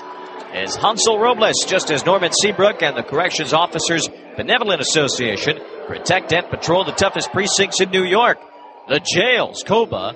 is 0.55 0.75
Hansel 0.75 1.19
Robles, 1.19 1.63
just 1.65 1.91
as 1.91 2.05
Norman 2.05 2.31
Seabrook 2.31 2.81
and 2.81 2.97
the 2.97 3.03
Corrections 3.03 3.53
Officers 3.53 4.09
Benevolent 4.35 4.81
Association 4.81 5.59
protect 5.87 6.33
and 6.33 6.49
patrol 6.49 6.85
the 6.85 6.91
toughest 6.91 7.31
precincts 7.31 7.81
in 7.81 7.91
New 7.91 8.03
York. 8.05 8.39
The 8.87 8.99
jails, 8.99 9.63
Coba, 9.63 10.15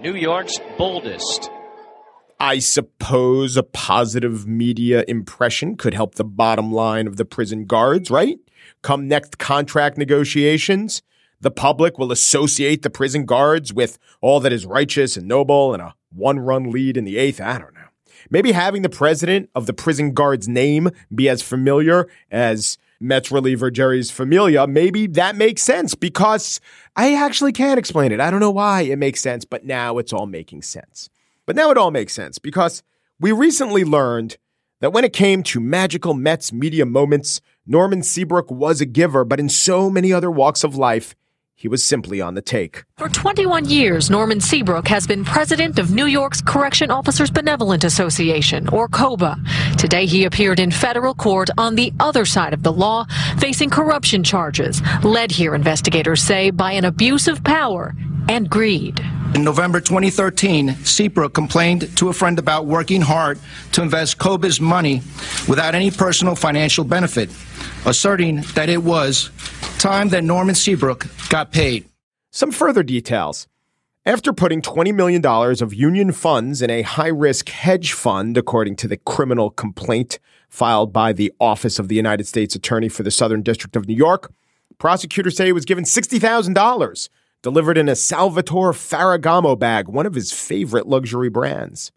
New 0.00 0.14
York's 0.14 0.58
boldest. 0.78 1.50
I 2.40 2.60
suppose 2.60 3.56
a 3.56 3.64
positive 3.64 4.46
media 4.46 5.04
impression 5.08 5.76
could 5.76 5.94
help 5.94 6.14
the 6.14 6.24
bottom 6.24 6.72
line 6.72 7.08
of 7.08 7.16
the 7.16 7.24
prison 7.24 7.64
guards, 7.64 8.10
right? 8.12 8.38
Come 8.80 9.08
next 9.08 9.38
contract 9.38 9.98
negotiations, 9.98 11.02
the 11.40 11.50
public 11.50 11.98
will 11.98 12.12
associate 12.12 12.82
the 12.82 12.90
prison 12.90 13.24
guards 13.24 13.72
with 13.72 13.98
all 14.20 14.38
that 14.40 14.52
is 14.52 14.66
righteous 14.66 15.16
and 15.16 15.26
noble 15.26 15.72
and 15.72 15.82
a 15.82 15.94
one 16.14 16.38
run 16.38 16.70
lead 16.70 16.96
in 16.96 17.04
the 17.04 17.18
eighth. 17.18 17.40
I 17.40 17.58
don't 17.58 17.74
know. 17.74 17.80
Maybe 18.30 18.52
having 18.52 18.82
the 18.82 18.88
president 18.88 19.50
of 19.54 19.66
the 19.66 19.72
prison 19.72 20.12
guard's 20.12 20.48
name 20.48 20.90
be 21.14 21.28
as 21.28 21.42
familiar 21.42 22.08
as 22.30 22.78
Mets 23.00 23.30
reliever 23.30 23.70
Jeurys 23.70 24.10
Familia, 24.10 24.66
maybe 24.66 25.06
that 25.08 25.36
makes 25.36 25.62
sense 25.62 25.94
because 25.94 26.60
I 26.96 27.14
actually 27.14 27.52
can't 27.52 27.78
explain 27.78 28.10
it. 28.10 28.20
I 28.20 28.30
don't 28.30 28.40
know 28.40 28.50
why 28.50 28.82
it 28.82 28.98
makes 28.98 29.20
sense, 29.20 29.44
but 29.44 29.64
now 29.64 29.98
it's 29.98 30.12
all 30.12 30.26
making 30.26 30.62
sense. 30.62 31.08
But 31.48 31.56
now 31.56 31.70
it 31.70 31.78
all 31.78 31.90
makes 31.90 32.12
sense 32.12 32.38
because 32.38 32.82
we 33.18 33.32
recently 33.32 33.82
learned 33.82 34.36
that 34.82 34.92
when 34.92 35.02
it 35.02 35.14
came 35.14 35.42
to 35.44 35.60
magical 35.60 36.12
Mets 36.12 36.52
media 36.52 36.84
moments, 36.84 37.40
Norman 37.66 38.02
Seabrook 38.02 38.50
was 38.50 38.82
a 38.82 38.84
giver, 38.84 39.24
but 39.24 39.40
in 39.40 39.48
so 39.48 39.88
many 39.88 40.12
other 40.12 40.30
walks 40.30 40.62
of 40.62 40.76
life, 40.76 41.14
he 41.58 41.66
was 41.66 41.82
simply 41.82 42.20
on 42.20 42.34
the 42.34 42.40
take. 42.40 42.84
For 42.98 43.08
21 43.08 43.64
years, 43.64 44.10
Norman 44.10 44.40
Seabrook 44.40 44.86
has 44.86 45.08
been 45.08 45.24
president 45.24 45.80
of 45.80 45.90
New 45.90 46.06
York's 46.06 46.40
Correction 46.40 46.88
Officers 46.88 47.32
Benevolent 47.32 47.82
Association, 47.82 48.68
or 48.68 48.86
COBA. 48.86 49.36
Today, 49.76 50.06
he 50.06 50.24
appeared 50.24 50.60
in 50.60 50.70
federal 50.70 51.14
court 51.14 51.50
on 51.58 51.74
the 51.74 51.92
other 51.98 52.24
side 52.24 52.54
of 52.54 52.62
the 52.62 52.72
law, 52.72 53.06
facing 53.38 53.70
corruption 53.70 54.22
charges, 54.22 54.80
led 55.02 55.32
here, 55.32 55.56
investigators 55.56 56.22
say, 56.22 56.50
by 56.50 56.70
an 56.70 56.84
abuse 56.84 57.26
of 57.26 57.42
power 57.42 57.92
and 58.28 58.48
greed. 58.48 59.04
In 59.34 59.42
November 59.42 59.80
2013, 59.80 60.76
Seabrook 60.84 61.34
complained 61.34 61.94
to 61.96 62.08
a 62.08 62.12
friend 62.12 62.38
about 62.38 62.66
working 62.66 63.00
hard 63.00 63.38
to 63.72 63.82
invest 63.82 64.18
COBA's 64.18 64.60
money 64.60 65.02
without 65.48 65.74
any 65.74 65.90
personal 65.90 66.34
financial 66.34 66.84
benefit, 66.84 67.30
asserting 67.84 68.42
that 68.54 68.68
it 68.68 68.82
was 68.82 69.30
time 69.78 70.08
that 70.10 70.24
Norman 70.24 70.54
Seabrook 70.54 71.06
got 71.28 71.52
paid. 71.52 71.84
Some 72.30 72.52
further 72.52 72.82
details. 72.82 73.48
After 74.06 74.32
putting 74.32 74.62
$20 74.62 74.94
million 74.94 75.24
of 75.26 75.74
union 75.74 76.12
funds 76.12 76.62
in 76.62 76.70
a 76.70 76.82
high 76.82 77.08
risk 77.08 77.48
hedge 77.48 77.92
fund, 77.92 78.36
according 78.36 78.76
to 78.76 78.88
the 78.88 78.96
criminal 78.96 79.50
complaint 79.50 80.18
filed 80.48 80.92
by 80.92 81.12
the 81.12 81.32
Office 81.40 81.78
of 81.78 81.88
the 81.88 81.94
United 81.96 82.26
States 82.26 82.54
Attorney 82.54 82.88
for 82.88 83.02
the 83.02 83.10
Southern 83.10 83.42
District 83.42 83.76
of 83.76 83.86
New 83.86 83.94
York, 83.94 84.32
prosecutors 84.78 85.36
say 85.36 85.46
he 85.46 85.52
was 85.52 85.66
given 85.66 85.84
$60,000 85.84 87.08
delivered 87.42 87.78
in 87.78 87.88
a 87.88 87.96
Salvatore 87.96 88.72
Ferragamo 88.72 89.58
bag, 89.58 89.88
one 89.88 90.06
of 90.06 90.14
his 90.14 90.32
favorite 90.32 90.88
luxury 90.88 91.28
brands. 91.28 91.92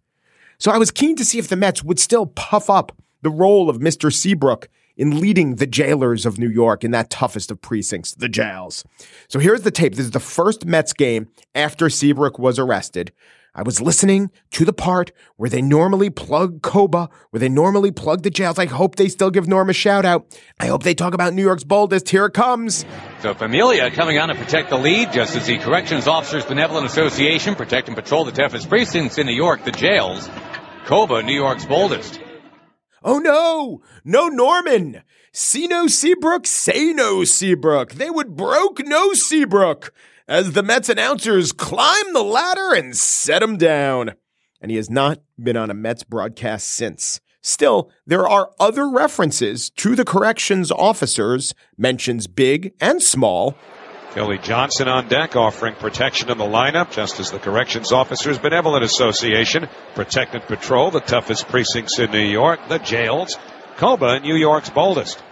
So 0.58 0.72
I 0.72 0.78
was 0.78 0.92
keen 0.92 1.16
to 1.16 1.26
see 1.26 1.40
if 1.40 1.48
the 1.48 1.56
Mets 1.56 1.84
would 1.84 2.00
still 2.00 2.28
puff 2.28 2.70
up 2.70 2.92
the 3.22 3.32
role 3.32 3.70
of 3.70 3.80
Mr. 3.80 4.14
Seabrook 4.14 4.70
in 4.98 5.20
leading 5.20 5.56
the 5.56 5.68
jailers 5.68 6.26
of 6.26 6.38
New 6.38 6.50
York 6.50 6.84
in 6.84 6.92
that 6.92 7.10
toughest 7.10 7.52
of 7.52 7.62
precincts, 7.62 8.16
the 8.16 8.30
jails. 8.30 8.84
So 9.28 9.40
here's 9.40 9.62
the 9.62 9.72
tape. 9.72 9.96
This 9.96 10.06
is 10.06 10.12
the 10.12 10.20
first 10.20 10.66
Mets 10.66 10.94
game 10.94 11.28
after 11.56 11.90
Seabrook 11.90 12.38
was 12.40 12.60
arrested. 12.60 13.12
I 13.54 13.64
was 13.64 13.82
listening 13.82 14.32
to 14.52 14.64
the 14.64 14.72
part 14.72 15.12
where 15.36 15.50
they 15.50 15.62
normally 15.62 16.10
plug 16.10 16.62
Coba, 16.62 17.10
where 17.32 17.40
they 17.40 17.50
normally 17.50 17.92
plug 17.92 18.24
the 18.24 18.30
jails. 18.30 18.58
I 18.58 18.66
hope 18.66 18.96
they 18.96 19.10
still 19.10 19.30
give 19.30 19.46
Norm 19.46 19.70
a 19.70 19.74
shout 19.74 20.06
out. 20.06 20.26
I 20.58 20.68
hope 20.68 20.84
they 20.84 20.96
talk 20.96 21.14
about 21.14 21.34
New 21.34 21.42
York's 21.42 21.66
boldest. 21.66 22.08
Here 22.08 22.26
it 22.28 22.34
comes. 22.34 22.86
So 23.20 23.34
Familia 23.34 23.92
coming 23.92 24.18
on 24.20 24.30
to 24.30 24.36
protect 24.36 24.70
the 24.70 24.78
lead, 24.78 25.12
just 25.12 25.36
as 25.36 25.48
the 25.48 25.58
Corrections 25.58 26.08
Officers 26.08 26.46
Benevolent 26.46 26.86
Association 26.86 27.56
protect 27.56 27.90
and 27.90 27.98
patrol 27.98 28.24
the 28.24 28.32
toughest 28.32 28.70
precincts 28.70 29.18
in 29.18 29.26
New 29.26 29.36
York, 29.36 29.66
the 29.66 29.72
jails. 29.72 30.30
Coba, 30.86 31.22
New 31.22 31.36
York's 31.36 31.66
boldest. 31.66 32.22
Oh 33.04 33.18
no! 33.18 33.82
No 34.04 34.28
Norman! 34.28 35.04
See 35.34 35.66
no 35.66 35.88
Seabrook, 35.88 36.46
say 36.46 36.94
no 36.94 37.24
Seabrook. 37.24 37.94
They 37.94 38.10
would 38.10 38.36
broke 38.36 38.86
no 38.86 39.14
Seabrook 39.14 39.94
as 40.28 40.52
the 40.52 40.64
Mets 40.64 40.90
announcers 40.90 41.52
climb 41.52 42.14
the 42.14 42.24
ladder 42.24 42.74
and 42.74 42.96
set 42.96 43.42
him 43.42 43.58
down. 43.58 44.12
And 44.62 44.70
he 44.70 44.78
has 44.78 44.90
not 44.90 45.20
been 45.42 45.58
on 45.58 45.72
a 45.72 45.74
Mets 45.74 46.04
broadcast 46.04 46.68
since. 46.68 47.22
Still, 47.42 47.92
there 48.06 48.28
are 48.28 48.52
other 48.60 48.88
references 48.88 49.72
to 49.72 49.96
the 49.96 50.06
corrections 50.06 50.72
officers, 50.72 51.56
mentions 51.78 52.28
big 52.28 52.74
and 52.80 53.02
small. 53.02 53.56
Kelly 54.14 54.40
Johnson 54.40 54.90
on 54.90 55.08
deck 55.08 55.38
offering 55.38 55.76
protection 55.76 56.30
in 56.30 56.38
the 56.38 56.44
lineup, 56.44 56.92
just 56.92 57.22
as 57.22 57.32
the 57.32 57.40
Corrections 57.40 57.94
Officers 57.94 58.38
Benevolent 58.38 58.84
Association 58.84 59.70
protect 59.96 60.36
and 60.36 60.44
patrol 60.44 60.92
the 60.92 61.00
toughest 61.00 61.48
precincts 61.48 61.98
in 61.98 62.12
New 62.12 62.20
York, 62.20 62.60
the 62.68 62.78
jails. 62.80 63.38
Coba, 63.78 64.20
New 64.20 64.36
York's 64.36 64.70
boldest. 64.70 65.24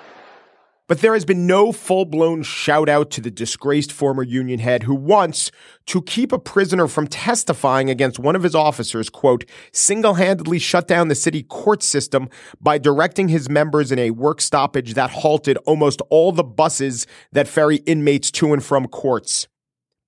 But 0.89 1.01
there 1.01 1.13
has 1.13 1.23
been 1.23 1.45
no 1.45 1.71
full 1.71 2.05
blown 2.05 2.41
shout 2.41 2.89
out 2.89 3.11
to 3.11 3.21
the 3.21 3.29
disgraced 3.29 3.91
former 3.91 4.23
Union 4.23 4.59
head 4.59 4.83
who 4.83 4.95
wants 4.95 5.51
to 5.85 6.01
keep 6.01 6.31
a 6.31 6.39
prisoner 6.39 6.87
from 6.87 7.05
testifying 7.05 7.91
against 7.91 8.17
one 8.17 8.35
of 8.35 8.41
his 8.41 8.55
officers, 8.55 9.07
quote, 9.07 9.45
single 9.71 10.15
handedly 10.15 10.57
shut 10.57 10.87
down 10.87 11.07
the 11.07 11.13
city 11.13 11.43
court 11.43 11.83
system 11.83 12.27
by 12.59 12.79
directing 12.79 13.27
his 13.27 13.47
members 13.47 13.91
in 13.91 13.99
a 13.99 14.09
work 14.09 14.41
stoppage 14.41 14.95
that 14.95 15.11
halted 15.11 15.57
almost 15.57 16.01
all 16.09 16.31
the 16.31 16.43
buses 16.43 17.05
that 17.31 17.47
ferry 17.47 17.77
inmates 17.85 18.31
to 18.31 18.51
and 18.51 18.65
from 18.65 18.87
courts. 18.87 19.47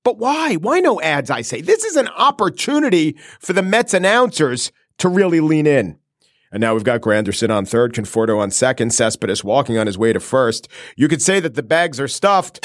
But 0.04 0.18
why? 0.18 0.56
Why 0.56 0.80
no 0.80 1.00
ads, 1.00 1.30
I 1.30 1.44
say? 1.44 1.62
This 1.62 1.84
is 1.84 1.96
an 1.96 2.08
opportunity 2.08 3.18
for 3.40 3.54
the 3.54 3.62
Mets 3.62 3.94
announcers 3.94 4.72
to 4.98 5.10
really 5.10 5.42
lean 5.42 5.68
in. 5.68 6.01
And 6.52 6.60
now 6.60 6.74
we've 6.74 6.84
got 6.84 7.02
Granderson 7.02 7.50
on 7.50 7.66
third, 7.66 7.94
Conforto 7.94 8.40
on 8.40 8.52
second, 8.52 8.94
Cespedes 8.94 9.44
walking 9.44 9.78
on 9.78 9.88
his 9.88 9.98
way 9.98 10.12
to 10.12 10.20
first. 10.20 10.68
You 10.98 11.08
could 11.08 11.22
say 11.22 11.40
that 11.40 11.56
the 11.56 11.64
bags 11.64 12.00
are 12.00 12.08
stuffed. 12.10 12.60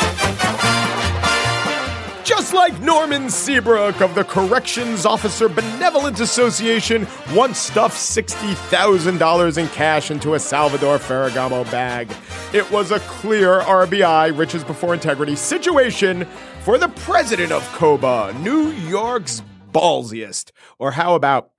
Just 2.25 2.53
like 2.53 2.81
Norman 2.81 3.31
Seabrook 3.31 4.01
of 4.01 4.17
the 4.17 4.25
Corrections 4.25 5.07
Officer 5.07 5.49
Benevolent 5.49 6.19
Association 6.19 7.07
once 7.33 7.57
stuffed 7.59 7.97
$60,000 7.97 9.59
in 9.59 9.69
cash 9.69 10.11
into 10.11 10.35
a 10.35 10.41
Salvatore 10.41 10.99
Ferragamo 10.99 11.71
bag. 11.71 12.11
It 12.53 12.69
was 12.73 12.91
a 12.91 12.99
clear 13.01 13.61
RBI, 13.61 14.37
riches 14.37 14.65
before 14.65 14.93
integrity 14.93 15.37
situation 15.37 16.27
for 16.63 16.79
the 16.79 16.89
president 16.89 17.53
of 17.53 17.63
COBA, 17.75 18.35
New 18.41 18.71
York's 18.71 19.43
ballsiest. 19.71 20.51
Or 20.81 20.91
how 20.91 21.15
about 21.15 21.51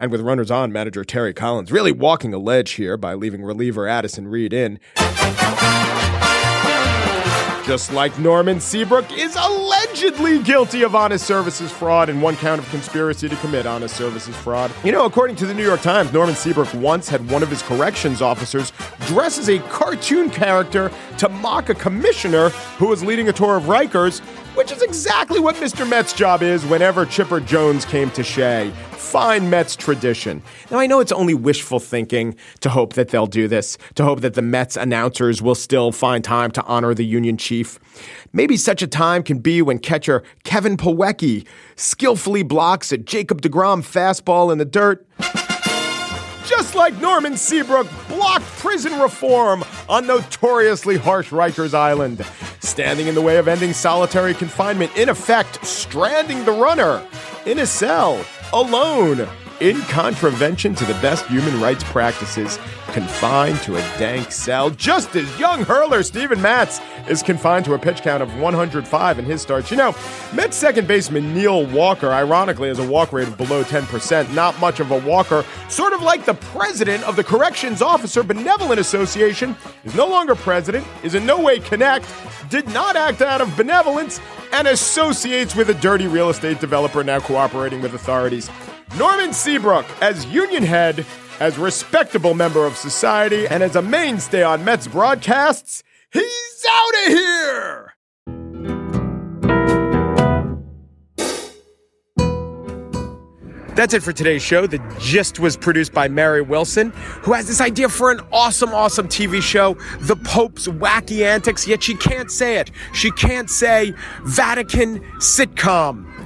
and 0.00 0.10
with 0.10 0.22
runners 0.22 0.50
on, 0.50 0.72
manager 0.72 1.04
Terry 1.04 1.34
Collins 1.34 1.70
really 1.70 1.92
walking 1.92 2.32
a 2.32 2.38
ledge 2.38 2.72
here 2.72 2.96
by 2.96 3.14
leaving 3.14 3.44
reliever 3.44 3.86
Addison 3.86 4.26
Reed 4.26 4.52
in. 4.52 4.80
Just 7.66 7.92
like 7.92 8.18
Norman 8.18 8.58
Seabrook 8.58 9.12
is 9.12 9.36
allegedly 9.36 10.42
guilty 10.42 10.82
of 10.82 10.96
honest 10.96 11.26
services 11.26 11.70
fraud 11.70 12.08
and 12.08 12.20
one 12.20 12.34
count 12.36 12.60
of 12.60 12.68
conspiracy 12.70 13.28
to 13.28 13.36
commit 13.36 13.66
honest 13.66 13.94
services 13.94 14.34
fraud. 14.34 14.72
You 14.82 14.90
know, 14.90 15.04
according 15.04 15.36
to 15.36 15.46
the 15.46 15.54
New 15.54 15.62
York 15.62 15.82
Times, 15.82 16.12
Norman 16.12 16.34
Seabrook 16.34 16.72
once 16.74 17.08
had 17.08 17.30
one 17.30 17.42
of 17.42 17.50
his 17.50 17.62
corrections 17.62 18.22
officers 18.22 18.72
dress 19.06 19.38
as 19.38 19.48
a 19.50 19.60
cartoon 19.68 20.30
character 20.30 20.90
to 21.18 21.28
mock 21.28 21.68
a 21.68 21.74
commissioner 21.74 22.48
who 22.78 22.88
was 22.88 23.04
leading 23.04 23.28
a 23.28 23.32
tour 23.32 23.58
of 23.58 23.64
Rikers, 23.64 24.20
which 24.56 24.72
is 24.72 24.82
exactly 24.82 25.38
what 25.38 25.54
Mr. 25.56 25.88
Met's 25.88 26.14
job 26.14 26.42
is 26.42 26.64
whenever 26.66 27.04
Chipper 27.06 27.38
Jones 27.38 27.84
came 27.84 28.10
to 28.12 28.24
Shea 28.24 28.72
fine 29.00 29.50
Mets 29.50 29.74
tradition. 29.74 30.42
Now, 30.70 30.78
I 30.78 30.86
know 30.86 31.00
it's 31.00 31.10
only 31.10 31.34
wishful 31.34 31.80
thinking 31.80 32.36
to 32.60 32.68
hope 32.68 32.92
that 32.92 33.08
they'll 33.08 33.26
do 33.26 33.48
this, 33.48 33.78
to 33.94 34.04
hope 34.04 34.20
that 34.20 34.34
the 34.34 34.42
Mets 34.42 34.76
announcers 34.76 35.42
will 35.42 35.54
still 35.54 35.90
find 35.90 36.22
time 36.22 36.50
to 36.52 36.62
honor 36.64 36.94
the 36.94 37.04
Union 37.04 37.36
chief. 37.36 37.78
Maybe 38.32 38.56
such 38.56 38.82
a 38.82 38.86
time 38.86 39.22
can 39.22 39.38
be 39.38 39.62
when 39.62 39.78
catcher 39.78 40.22
Kevin 40.44 40.76
Plawecki 40.76 41.46
skillfully 41.76 42.42
blocks 42.42 42.92
a 42.92 42.98
Jacob 42.98 43.42
DeGrom 43.42 43.82
fastball 43.82 44.52
in 44.52 44.58
the 44.58 44.64
dirt 44.64 45.06
just 46.50 46.74
like 46.74 47.00
Norman 47.00 47.36
Seabrook 47.36 47.86
blocked 48.08 48.44
prison 48.58 48.98
reform 48.98 49.64
on 49.88 50.06
notoriously 50.08 50.96
harsh 50.96 51.30
Rikers 51.30 51.74
Island, 51.74 52.26
standing 52.58 53.06
in 53.06 53.14
the 53.14 53.22
way 53.22 53.36
of 53.36 53.46
ending 53.46 53.72
solitary 53.72 54.34
confinement, 54.34 54.94
in 54.96 55.08
effect, 55.08 55.64
stranding 55.64 56.44
the 56.44 56.50
runner 56.50 57.06
in 57.46 57.60
a 57.60 57.66
cell 57.66 58.24
alone. 58.52 59.28
In 59.60 59.76
contravention 59.82 60.74
to 60.74 60.84
the 60.86 60.94
best 60.94 61.26
human 61.26 61.60
rights 61.60 61.84
practices, 61.84 62.58
confined 62.92 63.58
to 63.58 63.76
a 63.76 63.80
dank 63.98 64.32
cell, 64.32 64.70
just 64.70 65.14
as 65.14 65.38
young 65.38 65.62
hurler 65.62 66.02
Steven 66.02 66.40
Matz 66.40 66.80
is 67.08 67.22
confined 67.22 67.64
to 67.66 67.74
a 67.74 67.78
pitch 67.78 68.00
count 68.02 68.22
of 68.22 68.34
105 68.38 69.18
in 69.18 69.24
his 69.24 69.42
starts. 69.42 69.70
You 69.70 69.76
know, 69.76 69.94
Mets 70.34 70.56
second 70.56 70.88
baseman 70.88 71.34
Neil 71.34 71.66
Walker, 71.66 72.10
ironically, 72.10 72.68
has 72.68 72.78
a 72.78 72.86
walk 72.86 73.12
rate 73.12 73.28
of 73.28 73.36
below 73.36 73.62
10%, 73.62 74.34
not 74.34 74.58
much 74.60 74.80
of 74.80 74.90
a 74.90 74.98
walker, 75.00 75.44
sort 75.68 75.92
of 75.92 76.02
like 76.02 76.24
the 76.24 76.34
president 76.34 77.04
of 77.04 77.16
the 77.16 77.24
Corrections 77.24 77.82
Officer 77.82 78.22
Benevolent 78.22 78.80
Association, 78.80 79.54
is 79.84 79.94
no 79.94 80.06
longer 80.06 80.34
president, 80.34 80.86
is 81.02 81.14
in 81.14 81.26
no 81.26 81.40
way 81.40 81.60
connect, 81.60 82.06
did 82.48 82.66
not 82.68 82.96
act 82.96 83.20
out 83.20 83.40
of 83.40 83.54
benevolence, 83.56 84.20
and 84.52 84.66
associates 84.66 85.54
with 85.54 85.70
a 85.70 85.74
dirty 85.74 86.08
real 86.08 86.30
estate 86.30 86.60
developer 86.60 87.04
now 87.04 87.20
cooperating 87.20 87.80
with 87.80 87.94
authorities. 87.94 88.50
Norman 88.96 89.32
Seabrook, 89.32 89.86
as 90.02 90.26
union 90.26 90.64
head, 90.64 91.06
as 91.38 91.56
respectable 91.58 92.34
member 92.34 92.66
of 92.66 92.76
society, 92.76 93.46
and 93.46 93.62
as 93.62 93.76
a 93.76 93.82
mainstay 93.82 94.42
on 94.42 94.64
Mets 94.64 94.88
broadcasts, 94.88 95.82
he's 96.12 96.66
out 96.68 97.06
of 97.06 97.12
here! 97.12 97.94
That's 103.76 103.94
it 103.94 104.02
for 104.02 104.12
today's 104.12 104.42
show. 104.42 104.66
The 104.66 104.80
gist 104.98 105.38
was 105.38 105.56
produced 105.56 105.94
by 105.94 106.08
Mary 106.08 106.42
Wilson, 106.42 106.90
who 107.22 107.32
has 107.32 107.46
this 107.46 107.60
idea 107.60 107.88
for 107.88 108.10
an 108.10 108.20
awesome, 108.32 108.74
awesome 108.74 109.08
TV 109.08 109.40
show, 109.40 109.74
The 110.00 110.16
Pope's 110.16 110.66
Wacky 110.66 111.24
Antics, 111.24 111.66
yet 111.66 111.82
she 111.82 111.94
can't 111.94 112.30
say 112.30 112.58
it. 112.58 112.72
She 112.92 113.10
can't 113.12 113.48
say 113.48 113.94
Vatican 114.24 115.00
sitcom. 115.18 116.19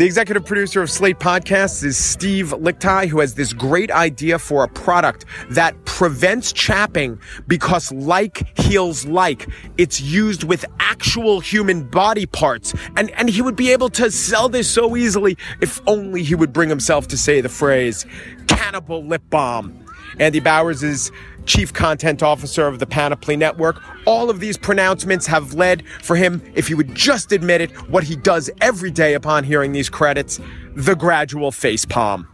The 0.00 0.06
executive 0.06 0.46
producer 0.46 0.80
of 0.80 0.90
Slate 0.90 1.18
Podcasts 1.18 1.84
is 1.84 1.94
Steve 1.94 2.54
Lickteig, 2.56 3.08
who 3.08 3.20
has 3.20 3.34
this 3.34 3.52
great 3.52 3.90
idea 3.90 4.38
for 4.38 4.64
a 4.64 4.68
product 4.68 5.26
that 5.50 5.84
prevents 5.84 6.54
chapping 6.54 7.20
because 7.46 7.92
like 7.92 8.58
heals 8.58 9.04
like. 9.04 9.46
It's 9.76 10.00
used 10.00 10.42
with 10.44 10.64
actual 10.78 11.40
human 11.40 11.82
body 11.82 12.24
parts. 12.24 12.74
And, 12.96 13.10
and 13.10 13.28
he 13.28 13.42
would 13.42 13.56
be 13.56 13.72
able 13.72 13.90
to 13.90 14.10
sell 14.10 14.48
this 14.48 14.70
so 14.70 14.96
easily 14.96 15.36
if 15.60 15.82
only 15.86 16.22
he 16.22 16.34
would 16.34 16.54
bring 16.54 16.70
himself 16.70 17.06
to 17.08 17.18
say 17.18 17.42
the 17.42 17.50
phrase 17.50 18.06
cannibal 18.46 19.04
lip 19.04 19.22
balm. 19.28 19.84
Andy 20.18 20.40
Bowers 20.40 20.82
is 20.82 21.12
chief 21.50 21.72
content 21.72 22.22
officer 22.22 22.68
of 22.68 22.78
the 22.78 22.86
Panoply 22.86 23.36
Network. 23.36 23.82
All 24.06 24.30
of 24.30 24.38
these 24.38 24.56
pronouncements 24.56 25.26
have 25.26 25.52
led 25.52 25.84
for 26.00 26.14
him, 26.14 26.40
if 26.54 26.68
he 26.68 26.74
would 26.74 26.94
just 26.94 27.32
admit 27.32 27.60
it, 27.60 27.72
what 27.90 28.04
he 28.04 28.14
does 28.14 28.48
every 28.60 28.92
day 28.92 29.14
upon 29.14 29.42
hearing 29.42 29.72
these 29.72 29.90
credits 29.90 30.40
the 30.76 30.94
gradual 30.94 31.50
face 31.50 31.84
palm. 31.84 32.28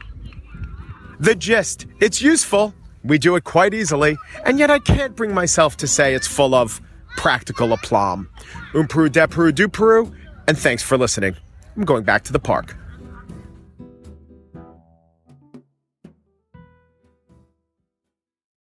The 1.18 1.35
gist 1.35 1.87
it's 1.98 2.20
useful. 2.20 2.74
We 3.05 3.16
do 3.16 3.37
it 3.37 3.44
quite 3.44 3.72
easily, 3.72 4.18
and 4.44 4.59
yet 4.59 4.70
I 4.70 4.81
can't 4.81 5.16
bring 5.16 5.33
myself 5.33 5.79
to 5.79 5.87
say 5.87 6.14
it's 6.14 6.26
full 6.26 6.55
of 6.55 6.83
practical 7.16 7.72
aplomb. 7.72 8.29
Umpru, 8.74 9.09
depru, 9.09 9.50
duperu, 9.50 10.14
and 10.46 10.59
thanks 10.59 10.83
for 10.83 10.98
listening. 10.98 11.37
I'm 11.74 11.85
going 11.85 12.05
back 12.05 12.24
to 12.24 12.33
the 12.35 12.38
park. 12.38 12.76